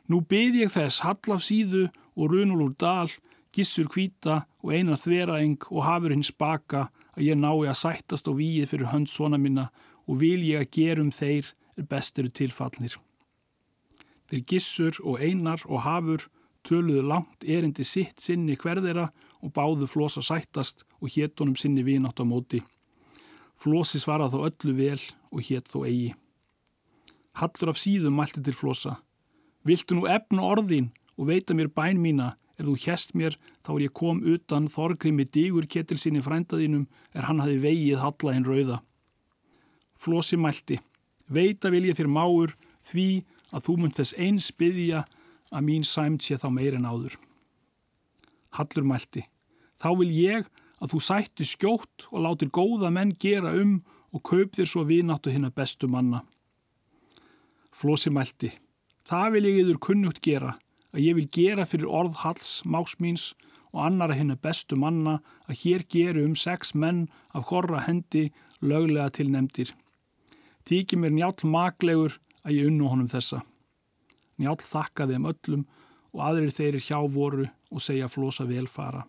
Nú 0.07 0.21
byð 0.31 0.61
ég 0.63 0.71
þess 0.71 1.03
hallaf 1.03 1.43
síðu 1.43 1.89
og 2.15 2.31
runul 2.33 2.69
úr 2.69 2.75
dal, 2.79 3.11
gissur 3.51 3.89
kvíta 3.91 4.45
og 4.63 4.75
einar 4.77 5.01
þveraeng 5.01 5.67
og 5.73 5.83
hafur 5.87 6.15
hins 6.15 6.31
baka 6.31 6.87
að 7.17 7.27
ég 7.31 7.41
nái 7.41 7.67
að 7.67 7.81
sættast 7.81 8.29
á 8.31 8.33
víið 8.37 8.71
fyrir 8.71 8.93
hönd 8.93 9.11
svona 9.11 9.41
minna 9.41 9.71
og 10.07 10.21
vil 10.23 10.43
ég 10.45 10.63
að 10.63 10.73
gerum 10.77 11.11
þeir 11.11 11.51
er 11.77 11.89
bestiru 11.91 12.31
tilfallnir. 12.31 12.95
Þeir 14.31 14.43
gissur 14.51 14.99
og 15.03 15.23
einar 15.23 15.63
og 15.67 15.83
hafur 15.87 16.29
töluðu 16.67 17.03
langt 17.07 17.47
erindi 17.47 17.85
sitt 17.87 18.23
sinni 18.23 18.57
hverðera 18.59 19.11
og 19.47 19.55
báðu 19.55 19.87
flosa 19.87 20.23
sættast 20.27 20.83
og 20.99 21.13
héttunum 21.15 21.55
sinni 21.55 21.85
vinátt 21.87 22.19
á 22.19 22.27
móti. 22.27 22.65
Flosi 23.57 24.01
svarað 24.03 24.35
þó 24.35 24.41
öllu 24.51 24.75
vel 24.75 25.03
og 25.31 25.47
hétt 25.47 25.71
þó 25.71 25.87
eigi. 25.87 26.15
Hallur 27.39 27.71
af 27.71 27.79
síðum 27.79 28.19
mælti 28.19 28.43
til 28.43 28.57
flosa. 28.57 28.97
Viltu 29.63 29.95
nú 29.95 30.09
efna 30.11 30.43
orðin 30.43 30.91
og 31.17 31.31
veita 31.31 31.55
mér 31.55 31.71
bæn 31.71 32.03
mína 32.03 32.35
er 32.59 32.67
þú 32.67 32.75
hjest 32.81 33.15
mér 33.15 33.37
þá 33.65 33.71
er 33.77 33.85
ég 33.87 33.95
kom 33.95 34.23
utan 34.25 34.69
þorgrimi 34.73 35.27
digur 35.29 35.67
ketil 35.69 35.99
sinni 36.01 36.25
frændaðinum 36.25 36.87
er 37.15 37.29
hann 37.29 37.43
hafi 37.45 37.59
vegið 37.63 38.03
halla 38.03 38.35
hinn 38.35 38.49
rauða. 38.49 38.81
Flosi 39.97 40.37
mælti. 40.37 40.81
Veita 41.29 41.71
vil 41.71 41.89
ég 41.89 41.99
þér 41.99 42.11
máur 42.11 42.57
því 42.91 43.25
að 43.53 43.69
þú 43.69 43.79
munt 43.81 44.01
þess 44.01 44.17
eins 44.19 44.51
byggja 44.53 45.05
að 45.53 45.67
mín 45.69 45.87
sæmt 45.87 46.25
sé 46.25 46.39
þá 46.41 46.51
meir 46.53 46.77
en 46.79 46.89
áður. 46.89 47.17
Hallur 48.57 48.87
mælti. 48.87 49.27
Þá 49.87 49.93
vil 50.01 50.09
ég 50.19 50.47
að 50.83 50.97
þú 50.97 50.99
sætti 51.07 51.45
skjótt 51.47 52.09
og 52.11 52.25
látir 52.25 52.49
góða 52.51 52.89
menn 52.91 53.13
gera 53.23 53.53
um 53.55 53.77
og 54.11 54.25
kaup 54.27 54.57
þér 54.57 54.67
svo 54.67 54.83
vináttu 54.89 55.31
hinn 55.31 55.47
að 55.47 55.55
bestu 55.61 55.87
manna. 55.87 56.25
Flósi 57.71 58.11
mælti. 58.11 58.51
Það 59.07 59.29
vil 59.37 59.45
ég 59.47 59.61
yfir 59.63 59.79
kunnugt 59.87 60.19
gera, 60.27 60.57
að 60.91 61.07
ég 61.07 61.17
vil 61.21 61.29
gera 61.31 61.69
fyrir 61.71 61.87
orð 61.87 62.19
Halls, 62.25 62.65
máksmíns 62.67 63.29
og 63.71 63.85
annara 63.87 64.19
hinn 64.19 64.35
að 64.35 64.43
bestu 64.49 64.75
manna 64.75 65.21
að 65.47 65.63
hér 65.63 65.87
geru 65.87 66.27
um 66.27 66.35
sex 66.35 66.75
menn 66.75 67.07
af 67.31 67.53
horra 67.53 67.87
hendi 67.87 68.33
löglega 68.59 69.13
til 69.15 69.31
nefndir. 69.31 69.71
Þykir 70.67 70.99
mér 70.99 71.15
njálf 71.15 71.47
maglegur 71.47 72.19
að 72.43 72.59
ég 72.59 72.73
unnu 72.73 72.91
honum 72.91 73.13
þessa. 73.15 73.45
Njálf 74.43 74.67
þakkaði 74.67 75.23
um 75.23 75.31
öllum 75.31 75.69
og 76.11 76.31
aðrir 76.33 76.57
þeirri 76.59 76.83
hjá 76.83 76.99
voru 77.07 77.47
og 77.71 77.87
segja 77.87 78.11
Flósa 78.11 78.51
velfara. 78.51 79.07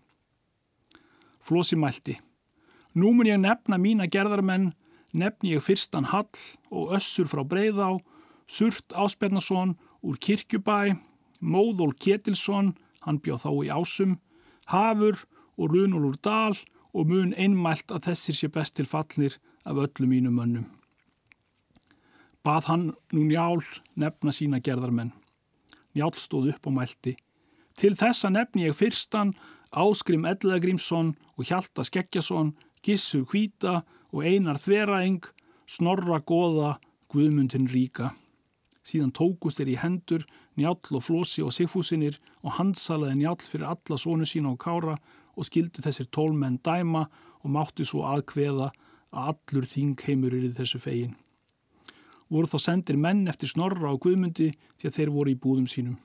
Flósi 1.48 1.78
mælti. 1.80 2.18
Nú 2.94 3.14
mun 3.16 3.30
ég 3.30 3.40
nefna 3.40 3.78
mína 3.80 4.10
gerðarmenn, 4.12 4.74
nefni 5.14 5.54
ég 5.56 5.64
fyrstan 5.64 6.10
Hall 6.12 6.28
og 6.70 6.92
össur 6.98 7.30
frá 7.32 7.46
Breiðá 7.48 7.96
Surt 8.48 8.96
Áspjarnason 8.96 9.76
úr 10.04 10.18
Kirkjubæ, 10.20 10.96
Móðól 11.40 11.94
Ketilsson, 12.00 12.74
hann 13.04 13.20
bjóð 13.20 13.44
þá 13.44 13.52
í 13.52 13.68
ásum, 13.76 14.18
Hafur 14.72 15.20
og 15.58 15.72
Runul 15.72 16.10
úr 16.10 16.18
Dal 16.24 16.56
og 16.94 17.12
mun 17.12 17.36
einmælt 17.38 17.92
að 17.92 18.10
þessir 18.10 18.40
sé 18.40 18.50
best 18.52 18.76
til 18.76 18.88
fallnir 18.88 19.38
af 19.68 19.80
öllum 19.84 20.12
mínum 20.12 20.40
önnum. 20.44 20.66
Bað 22.44 22.72
hann 22.72 22.86
nú 23.12 23.28
njál 23.28 23.64
nefna 24.00 24.32
sína 24.32 24.60
gerðarmenn. 24.64 25.12
Njál 25.96 26.16
stóð 26.16 26.54
upp 26.54 26.68
og 26.68 26.78
mælti. 26.80 27.18
Til 27.76 27.96
þessa 28.00 28.32
nefni 28.32 28.70
ég 28.70 28.78
fyrstan 28.78 29.36
Áskrim 29.72 30.26
Ellegrímsson 30.28 31.16
og 31.36 31.46
Hjalta 31.46 31.84
Skeggjason, 31.84 32.54
Gissur 32.84 33.26
Hvíta 33.28 33.82
og 34.14 34.24
Einar 34.24 34.60
Þveraeng, 34.62 35.26
Snorra 35.68 36.20
Goða, 36.20 36.78
Guðmundin 37.12 37.68
Ríka. 37.68 38.14
Síðan 38.88 39.12
tókust 39.12 39.60
þeir 39.60 39.74
í 39.74 39.80
hendur 39.82 40.24
Njáll 40.58 40.96
og 40.96 41.04
Flósi 41.04 41.44
og 41.44 41.52
Sigfúsinir 41.52 42.18
og 42.42 42.56
handsalaði 42.58 43.20
Njáll 43.20 43.44
fyrir 43.44 43.68
alla 43.68 44.00
sónu 44.00 44.26
sína 44.26 44.54
og 44.54 44.62
kára 44.64 44.96
og 45.36 45.46
skildi 45.46 45.84
þessir 45.84 46.08
tólmenn 46.10 46.62
dæma 46.64 47.04
og 47.44 47.52
mátti 47.52 47.86
svo 47.86 48.08
aðkveða 48.08 48.72
að 49.12 49.32
allur 49.34 49.68
þing 49.68 50.00
heimur 50.08 50.34
er 50.34 50.48
í 50.48 50.56
þessu 50.56 50.80
fegin. 50.82 51.16
Voru 52.32 52.48
þá 52.48 52.60
sendir 52.64 52.98
menn 53.00 53.28
eftir 53.28 53.52
snorra 53.52 53.92
og 53.94 54.02
guðmundi 54.04 54.54
því 54.80 54.90
að 54.90 54.98
þeir 54.98 55.14
voru 55.16 55.32
í 55.36 55.40
búðum 55.40 55.68
sínum. 55.68 56.00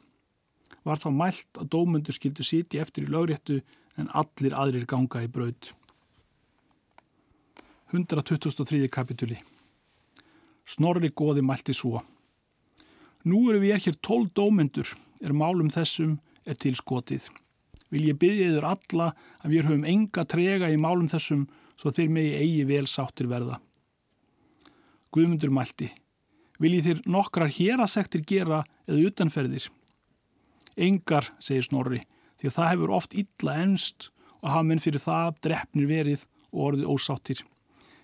Var 0.82 0.98
þá 0.98 1.08
mælt 1.14 1.60
að 1.60 1.70
dómundur 1.74 2.16
skildu 2.16 2.44
siti 2.46 2.80
eftir 2.82 3.06
í 3.06 3.12
lögréttu 3.12 3.60
en 4.00 4.10
allir 4.16 4.56
aðrir 4.56 4.86
ganga 4.88 5.22
í 5.22 5.30
braud. 5.30 5.70
123. 7.92 8.88
kapituli 8.88 9.36
Snorri 10.64 11.10
góði 11.12 11.42
mælti 11.44 11.74
svo 11.76 12.00
Nú 13.28 13.44
eru 13.52 13.60
við 13.62 13.84
hér 13.84 13.98
tól 14.02 14.24
dómendur 14.34 14.88
er 15.22 15.34
málum 15.36 15.68
þessum 15.70 16.16
er 16.48 16.56
til 16.58 16.72
skotið. 16.74 17.28
Vil 17.92 18.08
ég 18.08 18.18
byggja 18.18 18.48
yfir 18.50 18.66
alla 18.66 19.10
að 19.44 19.52
við 19.52 19.68
höfum 19.68 19.84
enga 19.92 20.24
trega 20.26 20.70
í 20.72 20.78
málum 20.80 21.10
þessum 21.12 21.44
svo 21.78 21.92
þeir 21.94 22.10
megi 22.16 22.32
eigi 22.40 22.64
vel 22.66 22.86
sáttir 22.90 23.28
verða. 23.30 23.60
Guðmundur 25.12 25.52
mælti. 25.54 25.92
Vil 26.58 26.78
ég 26.78 26.86
þér 26.86 27.04
nokkrar 27.10 27.52
hérasektir 27.52 28.24
gera 28.26 28.62
eða 28.88 29.10
utanferðir? 29.10 29.68
Engar, 30.76 31.28
segir 31.42 31.66
Snorri, 31.66 32.02
því 32.40 32.48
að 32.48 32.56
það 32.56 32.70
hefur 32.72 32.94
oft 32.96 33.14
illa 33.14 33.56
ennst 33.62 34.08
og 34.40 34.50
hafa 34.50 34.66
menn 34.66 34.82
fyrir 34.82 35.02
það 35.02 35.38
drefnir 35.46 35.90
verið 35.90 36.26
og 36.52 36.64
orðið 36.68 36.90
ósáttir. 36.92 37.42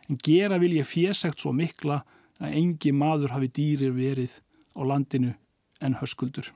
En 0.09 0.21
gera 0.25 0.59
vil 0.61 0.77
ég 0.79 0.89
fésegt 0.89 1.43
svo 1.43 1.53
mikla 1.53 2.03
að 2.39 2.55
engi 2.61 2.93
maður 2.95 3.35
hafi 3.35 3.51
dýrir 3.53 3.97
verið 3.97 4.39
á 4.79 4.81
landinu 4.87 5.35
en 5.85 5.99
höskuldur. 5.99 6.53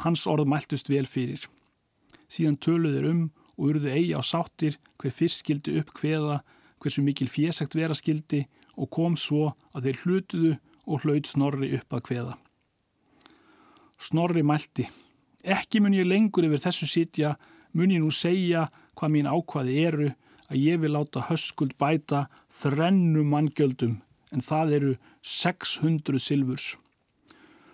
Hans 0.00 0.26
orð 0.26 0.48
mæltust 0.48 0.88
vel 0.90 1.06
fyrir. 1.06 1.44
Síðan 2.30 2.58
töluðir 2.62 3.08
um 3.10 3.22
og 3.56 3.74
urðu 3.74 3.92
eigi 3.92 4.16
á 4.16 4.22
sáttir 4.24 4.78
hver 5.00 5.14
fyrst 5.14 5.44
skildi 5.44 5.76
upp 5.80 5.92
hveða, 6.00 6.40
hversu 6.80 7.04
mikil 7.04 7.28
fésækt 7.28 7.76
vera 7.76 7.96
skildi 7.96 8.46
og 8.80 8.90
kom 8.90 9.16
svo 9.20 9.52
að 9.76 9.90
þeir 9.90 10.04
hlutuðu 10.04 10.52
og 10.86 11.04
hlaut 11.04 11.28
Snorri 11.28 11.74
upp 11.76 11.92
að 11.96 12.06
hveða. 12.08 12.38
Snorri 14.00 14.42
mælti. 14.42 14.88
Ekki 15.44 15.80
mun 15.80 15.96
ég 15.96 16.08
lengur 16.08 16.46
yfir 16.46 16.62
þessu 16.64 16.88
sitja, 16.88 17.34
mun 17.76 17.92
ég 17.92 18.00
nú 18.00 18.10
segja 18.12 18.66
hvað 18.96 19.12
mín 19.14 19.28
ákvaði 19.28 19.76
eru 19.84 20.08
að 20.50 20.60
ég 20.60 20.80
vil 20.82 20.94
láta 20.96 21.26
höskuld 21.28 21.76
bæta 21.80 22.26
þrennu 22.62 23.24
manngjöldum 23.28 23.98
en 24.32 24.44
það 24.44 24.72
eru 24.78 24.92
600 25.22 26.22
silfurs. 26.22 26.74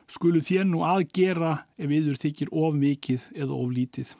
Skulu 0.06 0.42
þér 0.42 0.66
nú 0.70 0.84
aðgera 0.86 1.66
ef 1.78 1.90
yður 1.90 2.20
þykir 2.22 2.52
of 2.54 2.76
mikið 2.78 3.30
eða 3.34 3.58
of 3.58 3.72
lítið. 3.74 4.12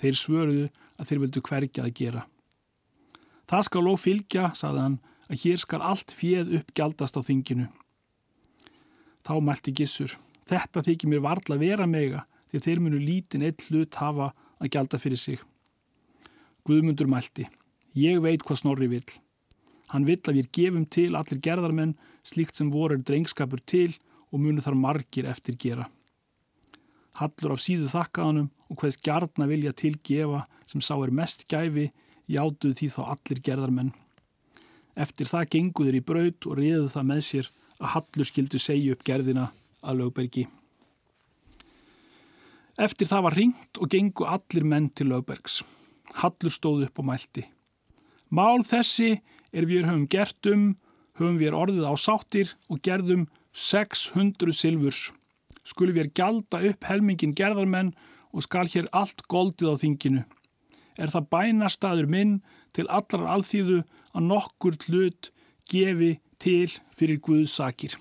Þeir 0.00 0.16
svöruðu 0.16 0.66
að 1.00 1.08
þeir 1.08 1.22
vildu 1.24 1.44
hverja 1.48 1.84
að 1.84 1.94
gera. 2.00 2.24
Það 3.50 3.64
skal 3.66 3.84
lóf 3.84 4.04
fylgja, 4.04 4.50
sagði 4.54 4.82
hann, 4.84 4.98
að 5.30 5.44
hér 5.44 5.60
skal 5.62 5.80
allt 5.82 6.12
fjöð 6.14 6.52
uppgjaldast 6.60 7.16
á 7.16 7.20
þinginu. 7.26 7.68
Þá 9.26 9.34
mælti 9.44 9.74
gissur. 9.76 10.14
Þetta 10.50 10.82
þykir 10.82 11.10
mér 11.12 11.22
varla 11.22 11.56
vera 11.60 11.86
mega 11.86 12.24
því 12.50 12.60
þeir 12.64 12.80
munu 12.82 12.98
lítin 12.98 13.44
eitt 13.46 13.62
hlut 13.68 13.94
hafa 14.00 14.32
að 14.58 14.72
gjalda 14.74 14.98
fyrir 14.98 15.20
sig. 15.20 15.42
Guðmundur 16.66 17.06
mælti. 17.10 17.46
Ég 17.94 18.18
veit 18.24 18.42
hvað 18.42 18.58
Snorri 18.58 18.88
vil. 18.90 19.04
Hann 19.94 20.06
vill 20.06 20.18
að 20.26 20.40
við 20.40 20.50
gefum 20.56 20.86
til 20.90 21.12
allir 21.18 21.38
gerðarmenn 21.42 21.94
slíkt 22.26 22.58
sem 22.58 22.70
voru 22.70 22.98
drengskapur 22.98 23.62
til 23.62 23.92
og 24.30 24.42
munu 24.42 24.62
þar 24.62 24.78
margir 24.78 25.30
eftir 25.30 25.54
gera. 25.58 25.86
Hallur 27.18 27.54
af 27.54 27.62
síðu 27.62 27.86
þakkaðanum 27.90 28.50
og 28.70 28.82
hvaðs 28.82 28.98
gjarna 29.06 29.48
vilja 29.50 29.74
tilgefa 29.74 30.44
sem 30.70 30.82
sá 30.82 30.94
er 30.98 31.14
mest 31.14 31.46
gæfi 31.50 31.90
játuð 32.30 32.76
því 32.78 32.90
þá 32.96 33.00
allir 33.14 33.42
gerðarmenn. 33.46 33.94
Eftir 34.98 35.30
það 35.30 35.48
genguður 35.54 35.98
í 35.98 36.04
braud 36.06 36.46
og 36.50 36.58
riðuð 36.58 36.92
það 36.94 37.08
með 37.14 37.24
sér 37.26 37.50
að 37.80 37.92
Hallur 37.94 38.28
skildu 38.28 38.62
segja 38.62 38.94
upp 38.94 39.06
gerðina 39.06 39.48
að 39.82 40.02
lögbergi. 40.02 40.46
Eftir 42.80 43.10
það 43.10 43.24
var 43.26 43.36
ringt 43.36 43.80
og 43.80 43.90
gengu 43.92 44.24
allir 44.24 44.64
menn 44.64 44.88
til 44.96 45.10
lögbergs. 45.12 45.60
Hallur 46.20 46.52
stóð 46.52 46.86
upp 46.86 47.02
og 47.02 47.10
mælti. 47.10 47.44
Mál 48.30 48.64
þessi 48.64 49.18
er 49.52 49.66
við 49.68 49.84
höfum 49.88 50.06
gert 50.08 50.46
um, 50.48 50.76
höfum 51.18 51.38
við 51.40 51.56
orðið 51.56 51.88
á 51.90 51.94
sáttir 52.00 52.54
og 52.70 52.80
gerðum 52.86 53.26
600 53.52 54.54
silfurs. 54.54 55.10
Skulum 55.66 55.98
við 55.98 56.12
gjalda 56.16 56.62
upp 56.70 56.86
helmingin 56.88 57.34
gerðarmenn 57.36 57.92
og 58.32 58.46
skal 58.46 58.68
hér 58.70 58.88
allt 58.96 59.26
goldið 59.28 59.74
á 59.74 59.80
þinginu. 59.82 60.22
Er 60.96 61.12
það 61.12 61.28
bænastadur 61.34 62.08
minn 62.10 62.38
til 62.76 62.86
allrar 62.88 63.28
alþýðu 63.34 63.82
að 64.14 64.26
nokkur 64.30 64.78
hlut 64.86 65.30
gefi 65.70 66.16
til 66.40 66.70
fyrir 66.96 67.20
Guðsakir. 67.24 67.96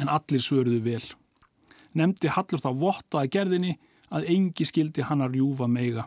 En 0.00 0.08
allir 0.08 0.40
svöruðu 0.40 0.80
vel. 0.84 1.04
Nemndi 1.92 2.30
Hallur 2.32 2.62
þá 2.62 2.70
vottaði 2.80 3.32
gerðinni 3.36 3.72
að 4.12 4.28
engi 4.32 4.66
skildi 4.68 5.04
hann 5.08 5.24
að 5.24 5.36
rjúfa 5.36 5.68
meiga. 5.68 6.06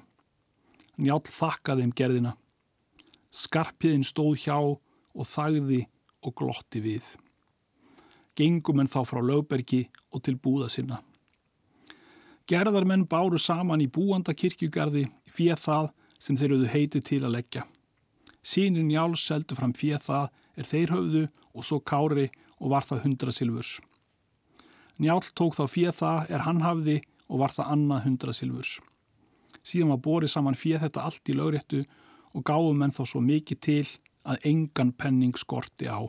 Njál 0.98 1.22
þakkaði 1.28 1.86
þeim 1.86 1.94
gerðina. 2.00 2.34
Skarpiðin 3.36 4.06
stóð 4.08 4.38
hjá 4.46 4.58
og 4.58 5.28
þagði 5.30 5.82
og 6.26 6.36
glotti 6.40 6.82
við. 6.82 7.06
Gengum 8.36 8.82
en 8.84 8.92
þá 8.92 9.02
frá 9.08 9.22
lögbergi 9.24 9.86
og 10.12 10.24
til 10.26 10.36
búða 10.40 10.70
sinna. 10.72 11.02
Gerðarmenn 12.50 13.08
báru 13.10 13.40
saman 13.42 13.82
í 13.82 13.90
búanda 13.90 14.36
kirkjugarði 14.38 15.08
fyrir 15.34 15.60
það 15.60 15.92
sem 16.22 16.38
þeir 16.38 16.56
höfðu 16.56 16.72
heiti 16.74 17.02
til 17.02 17.22
að 17.24 17.36
leggja. 17.38 17.64
Sýnin 18.46 18.90
Njáls 18.90 19.24
seldu 19.26 19.58
fram 19.58 19.74
fyrir 19.74 20.04
það 20.06 20.30
er 20.56 20.70
þeir 20.70 20.94
höfðu 20.94 21.24
og 21.56 21.66
svo 21.66 21.80
kári 21.82 22.28
og 22.62 22.72
var 22.72 22.88
það 22.88 23.04
hundra 23.06 23.34
silfurs. 23.36 23.78
Njál 25.02 25.24
tók 25.36 25.58
þá 25.58 25.66
fyrir 25.68 25.96
það 25.96 26.32
er 26.32 26.46
hann 26.46 26.62
hafði 26.64 27.02
og 27.28 27.42
var 27.42 27.56
það 27.56 27.72
annað 27.74 28.06
hundra 28.06 28.36
silfurs. 28.36 28.78
Síðan 29.66 29.96
var 29.96 30.04
borið 30.06 30.32
saman 30.36 30.58
fyrir 30.60 30.84
þetta 30.84 31.04
allt 31.08 31.32
í 31.32 31.36
lögréttu 31.36 31.82
og 32.36 32.46
gáðum 32.46 32.84
enn 32.86 32.94
þá 32.96 33.04
svo 33.10 33.22
mikið 33.26 33.62
til 33.66 33.84
að 34.26 34.48
engan 34.52 34.94
penning 34.94 35.36
skorti 35.38 35.90
á. 35.90 36.06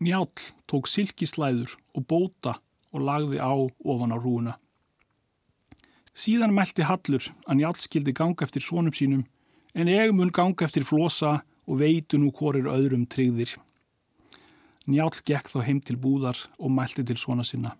Njál 0.00 0.30
tók 0.70 0.88
silkislæður 0.88 1.74
og 1.94 2.06
bóta 2.08 2.56
og 2.94 3.04
lagði 3.04 3.42
á 3.42 3.52
ofan 3.52 4.14
á 4.14 4.18
rúuna. 4.18 4.54
Síðan 6.16 6.54
mælti 6.56 6.86
Hallur 6.86 7.28
að 7.46 7.60
Njál 7.60 7.76
skildi 7.78 8.14
ganga 8.16 8.46
eftir 8.46 8.64
sónum 8.64 8.94
sínum 8.94 9.26
en 9.74 9.90
ég 9.90 10.14
mun 10.16 10.32
ganga 10.32 10.66
eftir 10.66 10.86
flosa 10.86 11.42
og 11.66 11.82
veitu 11.82 12.18
nú 12.18 12.32
hvorir 12.34 12.70
öðrum 12.70 13.06
tryggðir. 13.06 13.54
Njál 14.88 15.10
gekk 15.24 15.50
þá 15.52 15.60
heim 15.66 15.80
til 15.80 15.98
búðar 16.00 16.38
og 16.58 16.72
mælti 16.72 17.04
til 17.04 17.18
svona 17.20 17.44
sinna. 17.44 17.74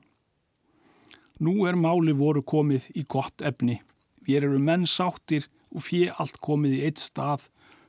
Nú 1.41 1.65
er 1.69 1.79
máli 1.79 2.13
voru 2.13 2.43
komið 2.45 2.91
í 3.01 3.07
gott 3.09 3.41
efni 3.41 3.79
Vér 4.27 4.45
eru 4.45 4.61
menn 4.61 4.85
sáttir 4.87 5.49
og 5.73 5.85
fjö 5.87 6.11
allt 6.21 6.37
komið 6.45 6.77
í 6.77 6.83
eitt 6.87 7.01
stað, 7.01 7.47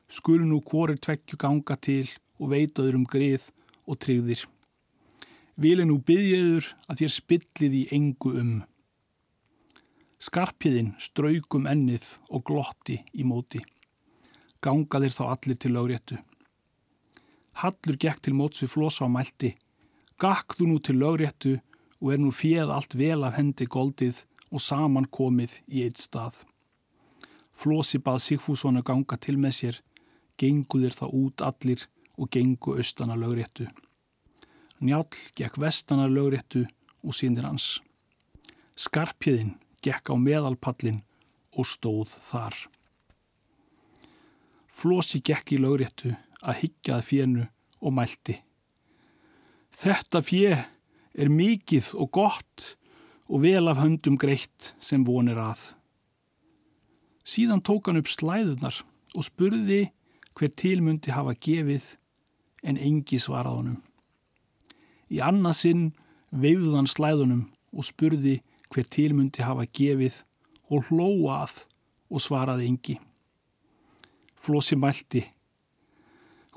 skul 0.08 0.40
nú 0.48 0.62
hvorir 0.64 0.98
tvekkju 0.98 1.38
ganga 1.42 1.76
til 1.76 2.08
og 2.40 2.54
veitaður 2.54 2.98
um 3.02 3.06
grið 3.06 3.50
og 3.86 4.00
tryggðir. 4.02 4.46
Vili 5.62 5.86
nú 5.86 6.00
byggjeður 6.08 6.72
að 6.88 7.04
þér 7.04 7.14
spillið 7.18 7.78
í 7.82 7.84
engu 7.98 8.34
um. 8.42 8.56
Skarpiðinn 10.22 10.96
straukum 11.02 11.68
ennið 11.68 12.08
og 12.30 12.46
glotti 12.48 13.02
í 13.14 13.28
móti. 13.28 13.62
Ganga 14.64 15.02
þér 15.04 15.18
þá 15.18 15.24
allir 15.28 15.60
til 15.60 15.76
lögréttu. 15.76 16.22
Hallur 17.62 17.98
gekk 18.02 18.24
til 18.26 18.34
móts 18.34 18.64
við 18.64 18.72
flosa 18.74 19.06
á 19.06 19.10
mælti. 19.14 19.52
Gakk 20.18 20.56
þú 20.58 20.66
nú 20.70 20.78
til 20.82 20.98
lögréttu 20.98 21.60
og 22.02 22.14
er 22.14 22.22
nú 22.22 22.32
fjöð 22.34 22.72
allt 22.74 22.96
vel 22.98 23.22
af 23.28 23.36
hendi 23.38 23.68
goldið 23.70 24.24
og 24.50 24.64
saman 24.66 25.06
komið 25.06 25.54
í 25.70 25.84
eitt 25.86 26.02
stað. 26.02 26.40
Flósi 27.54 28.02
bað 28.02 28.24
Sigfússon 28.26 28.80
að 28.82 28.88
ganga 28.90 29.18
til 29.22 29.38
með 29.38 29.54
sér, 29.60 29.78
genguðir 30.42 30.98
þá 30.98 31.06
út 31.10 31.44
allir 31.46 31.86
og 32.18 32.32
gengu 32.34 32.74
austana 32.82 33.14
lögréttu. 33.14 33.68
Njál 34.82 35.06
gekk 35.38 35.62
vestana 35.62 36.08
lögréttu 36.10 36.66
og 37.06 37.14
sínir 37.14 37.46
hans. 37.46 37.78
Skarpjöðin 38.74 39.54
gekk 39.86 40.10
á 40.10 40.16
meðalpallin 40.18 41.04
og 41.54 41.70
stóð 41.70 42.18
þar. 42.32 42.58
Flósi 44.74 45.22
gekk 45.22 45.54
í 45.54 45.62
lögréttu 45.62 46.18
að 46.42 46.60
higgjað 46.64 47.06
fjernu 47.08 47.48
og 47.82 47.96
mælti. 47.96 48.38
Þetta 49.82 50.22
fjö 50.26 50.56
er 50.58 51.32
mikið 51.32 51.94
og 51.98 52.12
gott 52.14 52.66
og 53.32 53.44
vel 53.46 53.70
af 53.72 53.80
höndum 53.82 54.18
greitt 54.20 54.74
sem 54.84 55.06
vonir 55.08 55.40
að. 55.40 55.62
Síðan 57.24 57.64
tók 57.64 57.88
hann 57.88 58.02
upp 58.02 58.10
slæðunar 58.12 58.82
og 59.16 59.26
spurði 59.26 59.86
hver 60.38 60.52
tilmundi 60.58 61.14
hafa 61.14 61.36
gefið 61.38 61.86
en 62.68 62.78
engi 62.78 63.20
svarað 63.22 63.62
honum. 63.62 63.80
Í 65.12 65.20
annarsinn 65.24 65.92
veifðan 66.32 66.90
slæðunum 66.90 67.46
og 67.72 67.88
spurði 67.88 68.40
hver 68.72 68.88
tilmundi 68.88 69.44
hafa 69.44 69.68
gefið 69.68 70.22
og 70.72 70.88
hlóa 70.90 71.42
að 71.46 71.64
og 72.12 72.24
svaraði 72.24 72.68
engi. 72.68 72.98
Flósi 74.36 74.78
mælti. 74.80 75.24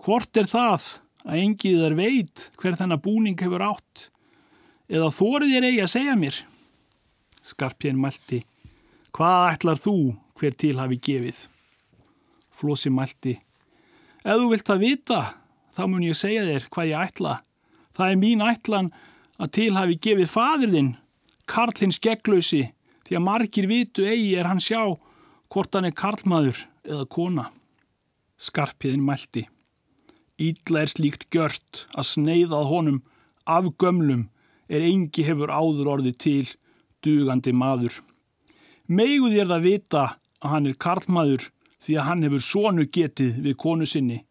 Hvort 0.04 0.36
er 0.36 0.44
það 0.44 0.82
að 1.24 1.38
engið 1.40 1.78
þar 1.80 1.94
veit 1.96 2.40
hver 2.60 2.74
þennan 2.76 3.00
búning 3.00 3.38
hefur 3.40 3.62
átt 3.64 4.02
eða 4.92 5.06
þórið 5.16 5.54
er 5.56 5.66
eigi 5.70 5.78
að 5.80 5.92
segja 5.94 6.16
mér? 6.20 6.40
Skarpjén 7.44 7.96
mælti. 7.96 8.42
Hvað 9.16 9.44
ætlar 9.54 9.80
þú 9.80 9.94
hver 10.36 10.58
til 10.60 10.74
hafi 10.76 10.98
gefið? 11.08 11.38
Flósi 12.52 12.92
mælti. 12.92 13.38
Ef 14.20 14.42
þú 14.42 14.50
vilt 14.52 14.68
það 14.68 14.84
vita, 14.84 15.22
þá 15.72 15.82
mun 15.88 16.04
ég 16.04 16.20
segja 16.20 16.44
þér 16.50 16.68
hvað 16.76 16.90
ég 16.90 17.08
ætla. 17.08 17.34
Það 17.96 18.12
er 18.12 18.20
mín 18.20 18.44
ætlan 18.44 18.92
að 19.40 19.54
til 19.56 19.70
hafi 19.78 19.98
gefið 20.04 20.30
fadirðinn, 20.34 20.92
Karlins 21.48 22.02
gegglausi, 22.04 22.66
því 23.08 23.16
að 23.16 23.26
margir 23.30 23.70
vitu 23.72 24.04
eigi 24.04 24.36
er 24.36 24.52
hann 24.52 24.60
sjá 24.60 24.84
hvort 25.48 25.72
hann 25.72 25.88
er 25.88 25.96
karlmaður 25.96 26.60
eða 26.84 27.08
kona. 27.08 27.48
Skarpiðin 28.36 29.04
mælti. 29.04 29.48
Ídla 30.40 30.82
er 30.82 30.90
slíkt 30.90 31.28
gjört 31.30 31.84
að 31.94 32.08
sneiðað 32.08 32.70
honum 32.70 33.02
af 33.46 33.68
gömlum 33.78 34.28
er 34.66 34.82
engi 34.82 35.22
hefur 35.26 35.52
áður 35.52 35.90
orði 35.92 36.12
til 36.18 36.48
dugandi 37.04 37.52
maður. 37.54 38.00
Megu 38.88 39.30
þér 39.30 39.50
það 39.52 39.66
vita 39.68 40.04
að 40.42 40.50
hann 40.50 40.66
er 40.66 40.80
karlmaður 40.86 41.48
því 41.84 41.98
að 41.98 42.08
hann 42.08 42.26
hefur 42.26 42.44
sonu 42.44 42.86
getið 42.96 43.38
við 43.44 43.56
konu 43.60 43.86
sinni. 43.86 44.24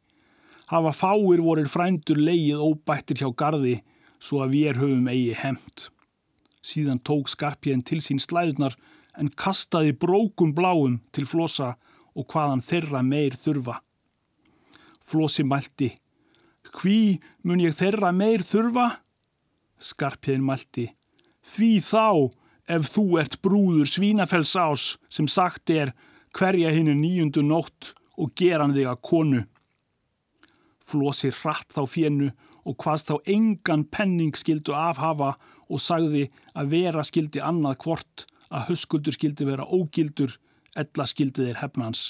Hafa 0.68 0.92
fáir 0.92 1.42
vorir 1.46 1.70
frændur 1.72 2.20
leið 2.20 2.60
óbættir 2.60 3.22
hjá 3.22 3.30
gardi 3.38 3.78
svo 4.20 4.44
að 4.44 4.58
við 4.58 4.82
höfum 4.82 5.08
eigi 5.12 5.38
hemt. 5.40 5.88
Síðan 6.64 7.00
tók 7.00 7.32
skarpjén 7.32 7.84
til 7.84 8.02
sín 8.04 8.20
slæðunar 8.24 8.76
en 9.20 9.30
kastaði 9.30 9.96
brókum 9.96 10.54
bláum 10.56 11.00
til 11.16 11.28
flosa 11.30 11.76
og 12.16 12.28
hvaðan 12.32 12.64
þeirra 12.66 13.04
meir 13.06 13.36
þurfa. 13.40 13.80
Flosi 15.14 15.44
mælti. 15.46 15.92
Hví 16.74 17.20
mun 17.46 17.62
ég 17.62 17.76
þeirra 17.78 18.10
meir 18.18 18.42
þurfa? 18.42 18.88
Skarpjén 19.78 20.42
mælti. 20.42 20.88
Því 21.46 21.74
þá 21.86 22.34
ef 22.74 22.88
þú 22.96 23.04
ert 23.22 23.38
brúður 23.46 23.92
Svínafells 23.92 24.56
sem 25.14 25.28
sagt 25.30 25.70
er 25.70 25.92
hverja 26.34 26.72
hinnu 26.74 26.96
nýjundu 26.98 27.44
nótt 27.46 27.92
og 28.18 28.34
geran 28.34 28.74
þig 28.74 28.90
að 28.90 29.04
konu. 29.06 29.44
Flosi 30.82 31.30
hratt 31.30 31.70
þá 31.78 31.84
fjennu 31.86 32.32
og 32.66 32.80
hvaðst 32.82 33.14
þá 33.14 33.30
engan 33.36 33.86
penning 33.94 34.34
skildu 34.34 34.74
afhafa 34.74 35.36
og 35.70 35.84
sagði 35.84 36.26
að 36.58 36.74
vera 36.74 37.06
skildi 37.06 37.44
annað 37.44 37.84
hvort 37.86 38.26
að 38.50 38.72
höskuldur 38.72 39.14
skildi 39.14 39.46
vera 39.46 39.70
ógildur 39.70 40.40
ella 40.74 41.06
skildi 41.06 41.52
þeir 41.52 41.62
hefnans. 41.62 42.10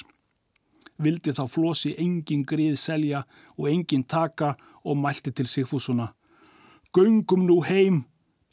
Vildi 1.03 1.33
þá 1.35 1.47
Flosi 1.49 1.95
engin 1.99 2.45
grið 2.47 2.77
selja 2.79 3.23
og 3.57 3.67
engin 3.69 4.03
taka 4.03 4.55
og 4.83 4.97
mælti 4.97 5.31
til 5.31 5.47
Sigfúsuna. 5.47 6.13
Göngum 6.93 7.47
nú 7.47 7.63
heim, 7.65 8.03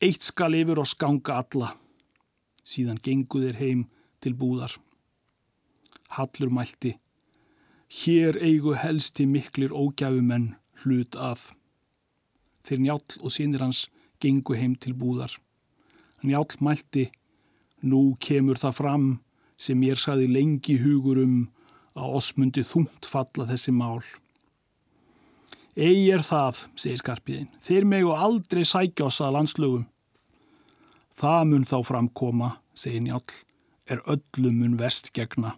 eitt 0.01 0.23
skal 0.25 0.57
yfir 0.57 0.81
og 0.81 0.89
skanga 0.89 1.43
alla 1.43 1.75
síðan 2.71 3.01
gengu 3.03 3.43
þeir 3.43 3.59
heim 3.59 3.85
til 4.23 4.37
búðar. 4.39 4.77
Hallur 6.17 6.51
mælti, 6.55 6.97
hér 8.01 8.39
eigu 8.43 8.75
helsti 8.79 9.27
miklir 9.27 9.75
ógjafumenn 9.75 10.55
hlut 10.83 11.17
af. 11.17 11.51
Þeir 12.67 12.83
njál 12.85 13.17
og 13.21 13.33
sínir 13.35 13.65
hans 13.65 13.87
gengu 14.23 14.57
heim 14.59 14.77
til 14.77 14.95
búðar. 14.95 15.33
Njál 16.23 16.47
mælti, 16.61 17.09
nú 17.83 18.17
kemur 18.21 18.61
það 18.61 18.77
fram 18.77 19.07
sem 19.57 19.81
ég 19.83 19.99
saði 19.99 20.29
lengi 20.29 20.77
hugur 20.81 21.23
um 21.23 21.49
að 22.01 22.17
osmundi 22.21 22.65
þungt 22.67 23.09
falla 23.09 23.47
þessi 23.51 23.75
mál. 23.77 24.01
Egi 25.79 26.11
er 26.13 26.25
það, 26.27 26.65
segir 26.81 27.01
Skarpiðin, 27.01 27.51
þeir 27.65 27.87
megu 27.89 28.11
aldrei 28.17 28.65
sækja 28.67 29.07
oss 29.07 29.21
að 29.23 29.37
landslögum. 29.37 29.87
Það 31.21 31.43
mun 31.51 31.67
þá 31.69 31.77
framkoma, 31.87 32.51
segir 32.75 33.05
Njál, 33.05 33.23
er 33.91 34.03
öllum 34.09 34.57
mun 34.63 34.79
vest 34.81 35.13
gegna. 35.17 35.55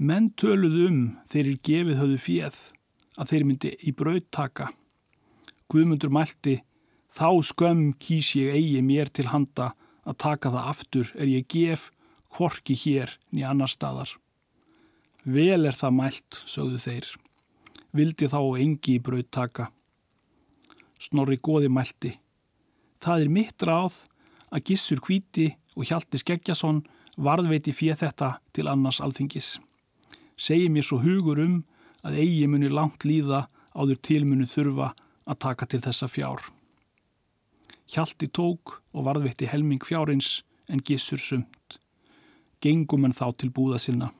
Menn 0.00 0.30
töluð 0.40 0.76
um 0.86 1.00
þeir 1.28 1.46
er 1.52 1.60
gefið 1.68 1.98
höfðu 2.00 2.18
fjöð 2.24 2.58
að 3.20 3.32
þeir 3.32 3.46
myndi 3.46 3.72
í 3.84 3.92
brauttaka. 3.92 4.70
Guðmundur 5.70 6.12
mælti, 6.14 6.56
þá 7.12 7.28
skömm 7.44 7.90
kýs 8.00 8.32
ég 8.38 8.56
eigi 8.56 8.80
mér 8.82 9.12
til 9.12 9.28
handa 9.28 9.74
að 10.08 10.18
taka 10.24 10.52
það 10.54 10.70
aftur 10.72 11.12
er 11.20 11.28
ég 11.30 11.48
gef 11.52 11.90
hvorki 12.34 12.74
hér 12.78 13.12
nýja 13.30 13.52
annar 13.52 13.70
staðar. 13.70 14.16
Vel 15.24 15.66
er 15.68 15.76
það 15.76 15.96
mælt, 15.98 16.38
sögðu 16.48 16.78
þeir. 16.80 17.08
Vildi 17.92 18.28
þá 18.30 18.40
engi 18.62 18.96
í 18.96 19.02
brauttaka. 19.04 19.68
Snorri 21.00 21.36
goði 21.36 21.68
mælti. 21.68 22.14
Það 23.00 23.24
er 23.24 23.32
mitt 23.32 23.62
ráð 23.64 23.98
að 24.50 24.64
Gissur 24.70 25.00
Kvíti 25.00 25.50
og 25.76 25.88
Hjalti 25.88 26.20
Skeggjason 26.20 26.82
varðveiti 27.20 27.72
fér 27.76 27.98
þetta 28.00 28.38
til 28.56 28.68
annars 28.68 29.00
alþingis. 29.00 29.58
Segji 30.40 30.70
mér 30.72 30.86
svo 30.86 31.00
hugur 31.04 31.40
um 31.42 31.58
að 32.06 32.20
eigi 32.22 32.46
muni 32.48 32.70
langt 32.72 33.04
líða 33.04 33.46
áður 33.76 34.00
tilmunu 34.00 34.48
þurfa 34.48 34.94
að 35.28 35.40
taka 35.44 35.68
til 35.68 35.82
þessa 35.84 36.08
fjár. 36.08 36.40
Hjalti 37.90 38.30
tók 38.30 38.78
og 38.94 39.04
varðveitti 39.04 39.50
helming 39.50 39.82
fjárins 39.84 40.40
en 40.70 40.80
gissur 40.80 41.20
sumt. 41.20 41.76
Gengum 42.62 43.04
en 43.04 43.16
þá 43.16 43.26
til 43.36 43.50
búða 43.52 43.80
sinna. 43.82 44.12